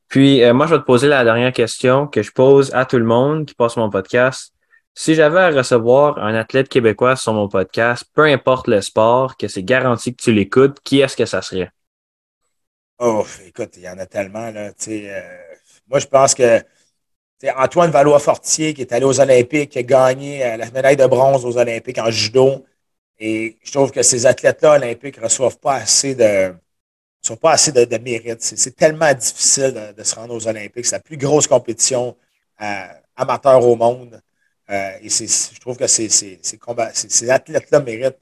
Puis 0.10 0.44
euh, 0.44 0.54
moi, 0.54 0.68
je 0.68 0.76
vais 0.76 0.82
te 0.82 0.86
poser 0.86 1.08
la 1.08 1.24
dernière 1.24 1.54
question 1.54 2.08
que 2.08 2.24
je 2.24 2.32
pose 2.34 2.74
à 2.74 2.84
tout 2.86 2.98
le 2.98 3.06
monde 3.06 3.46
qui 3.46 3.56
passe 3.56 3.78
mon 3.78 3.90
podcast. 3.90 4.54
Si 4.94 5.16
j'avais 5.16 5.40
à 5.40 5.50
recevoir 5.50 6.18
un 6.18 6.36
athlète 6.36 6.68
québécois 6.68 7.16
sur 7.16 7.34
mon 7.34 7.48
podcast, 7.48 8.04
peu 8.14 8.24
importe 8.24 8.68
le 8.68 8.82
sport, 8.82 9.38
que 9.38 9.48
c'est 9.48 9.64
garanti 9.64 10.14
que 10.14 10.22
tu 10.22 10.34
l'écoutes, 10.34 10.78
qui 10.84 11.00
est-ce 11.00 11.16
que 11.16 11.26
ça 11.26 11.42
serait? 11.42 11.72
Oh, 13.00 13.26
écoute, 13.46 13.74
il 13.78 13.84
y 13.84 13.90
en 13.90 13.98
a 13.98 14.06
tellement. 14.06 14.52
Là, 14.52 14.72
euh, 14.88 15.22
moi, 15.88 16.00
je 16.00 16.08
pense 16.08 16.34
que 16.34 16.64
Antoine 17.58 17.92
Valois-Fortier, 17.92 18.74
qui 18.74 18.82
est 18.82 18.94
allé 18.94 19.06
aux 19.06 19.20
Olympiques, 19.20 19.72
qui 19.72 19.80
a 19.80 19.84
gagné 19.84 20.46
euh, 20.46 20.58
la 20.58 20.72
médaille 20.72 20.98
de 20.98 21.06
bronze 21.06 21.46
aux 21.46 21.58
Olympiques 21.58 21.98
en 21.98 22.12
judo. 22.12 22.66
Et 23.20 23.58
je 23.64 23.72
trouve 23.72 23.92
que 23.92 24.04
ces 24.04 24.26
athlètes-là 24.26 24.76
olympiques 24.76 25.18
ne 25.18 25.24
reçoivent 25.24 25.60
pas 25.60 25.76
assez 25.76 26.16
de, 26.16 26.54
pas 27.42 27.54
assez 27.54 27.72
de, 27.72 27.98
mérite. 27.98 28.42
C'est 28.42 28.76
tellement 28.76 29.14
difficile 29.14 29.94
de, 29.98 30.04
se 30.04 30.16
rendre 30.16 30.34
aux 30.36 30.48
Olympiques. 30.48 30.86
C'est 30.86 30.98
la 30.98 31.02
plus 31.02 31.18
grosse 31.18 31.48
compétition 31.48 32.18
amateurs 33.18 33.66
au 33.66 33.76
monde. 33.76 34.22
et 34.70 35.10
je 35.10 35.60
trouve 35.60 35.78
que 35.78 35.88
ces, 35.88 36.10
ces 36.10 37.30
athlètes-là 37.30 37.80
méritent 37.82 38.20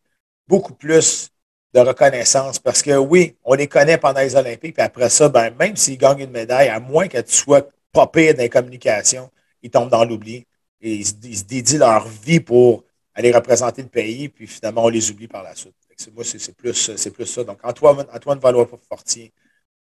beaucoup 0.48 0.74
plus 0.76 1.33
de 1.74 1.80
reconnaissance 1.80 2.60
parce 2.60 2.82
que 2.82 2.96
oui, 2.98 3.36
on 3.44 3.56
les 3.56 3.68
connaît 3.68 3.98
pendant 3.98 4.20
les 4.22 4.36
Olympiques, 4.36 4.76
puis 4.76 4.84
après 4.84 5.10
ça, 5.10 5.30
ben, 5.30 5.54
même 5.60 5.76
s'ils 5.76 5.98
gagnent 5.98 6.20
une 6.20 6.32
médaille, 6.32 6.70
à 6.70 6.80
moins 6.80 7.08
que 7.08 7.20
tu 7.20 7.34
sois 7.34 7.68
pas 7.92 8.08
pire 8.08 8.34
dans 8.36 8.42
les 8.42 8.50
communications, 8.50 9.32
ils 9.62 9.72
tombent 9.72 9.90
dans 9.90 10.06
l'oubli 10.06 10.46
et 10.82 10.96
ils, 10.96 11.06
se 11.06 11.44
dédient 11.46 11.80
leur 11.80 12.08
vie 12.08 12.40
pour 12.40 12.84
aller 13.16 13.32
représenter 13.32 13.82
le 13.82 13.88
pays, 13.90 14.30
puis 14.30 14.48
finalement, 14.48 14.86
on 14.86 14.90
les 14.90 15.12
oublie 15.12 15.28
par 15.28 15.44
la 15.44 15.56
suite. 15.56 15.76
Moi, 16.14 16.24
c'est 16.24 16.56
plus, 16.56 17.10
plus 17.14 17.26
ça. 17.26 17.44
Donc, 17.44 17.60
Antoine, 17.64 18.06
Antoine 18.12 18.40
Valois-Fortier, 18.40 19.32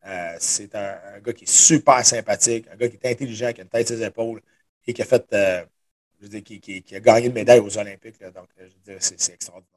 euh, 0.05 0.35
c'est 0.39 0.73
un, 0.75 1.19
gars 1.19 1.33
qui 1.33 1.43
est 1.43 1.49
super 1.49 2.05
sympathique, 2.05 2.65
un 2.71 2.77
gars 2.77 2.87
qui 2.89 2.97
est 2.97 3.11
intelligent, 3.11 3.51
qui 3.53 3.61
a 3.61 3.63
une 3.63 3.69
tête 3.69 3.87
sur 3.87 3.97
ses 3.97 4.05
épaules 4.05 4.41
et 4.87 4.93
qui 4.93 5.01
a 5.01 5.05
fait, 5.05 5.25
euh, 5.33 5.65
je 6.19 6.23
veux 6.27 6.39
dire, 6.39 6.43
qui, 6.43 6.95
a 6.95 6.99
gagné 6.99 7.27
une 7.27 7.33
médaille 7.33 7.59
aux 7.59 7.77
Olympiques. 7.77 8.19
donc, 8.33 8.47
je 8.57 8.63
veux 8.63 8.69
dire, 8.85 8.97
c'est 8.99 9.33
extraordinaire. 9.33 9.65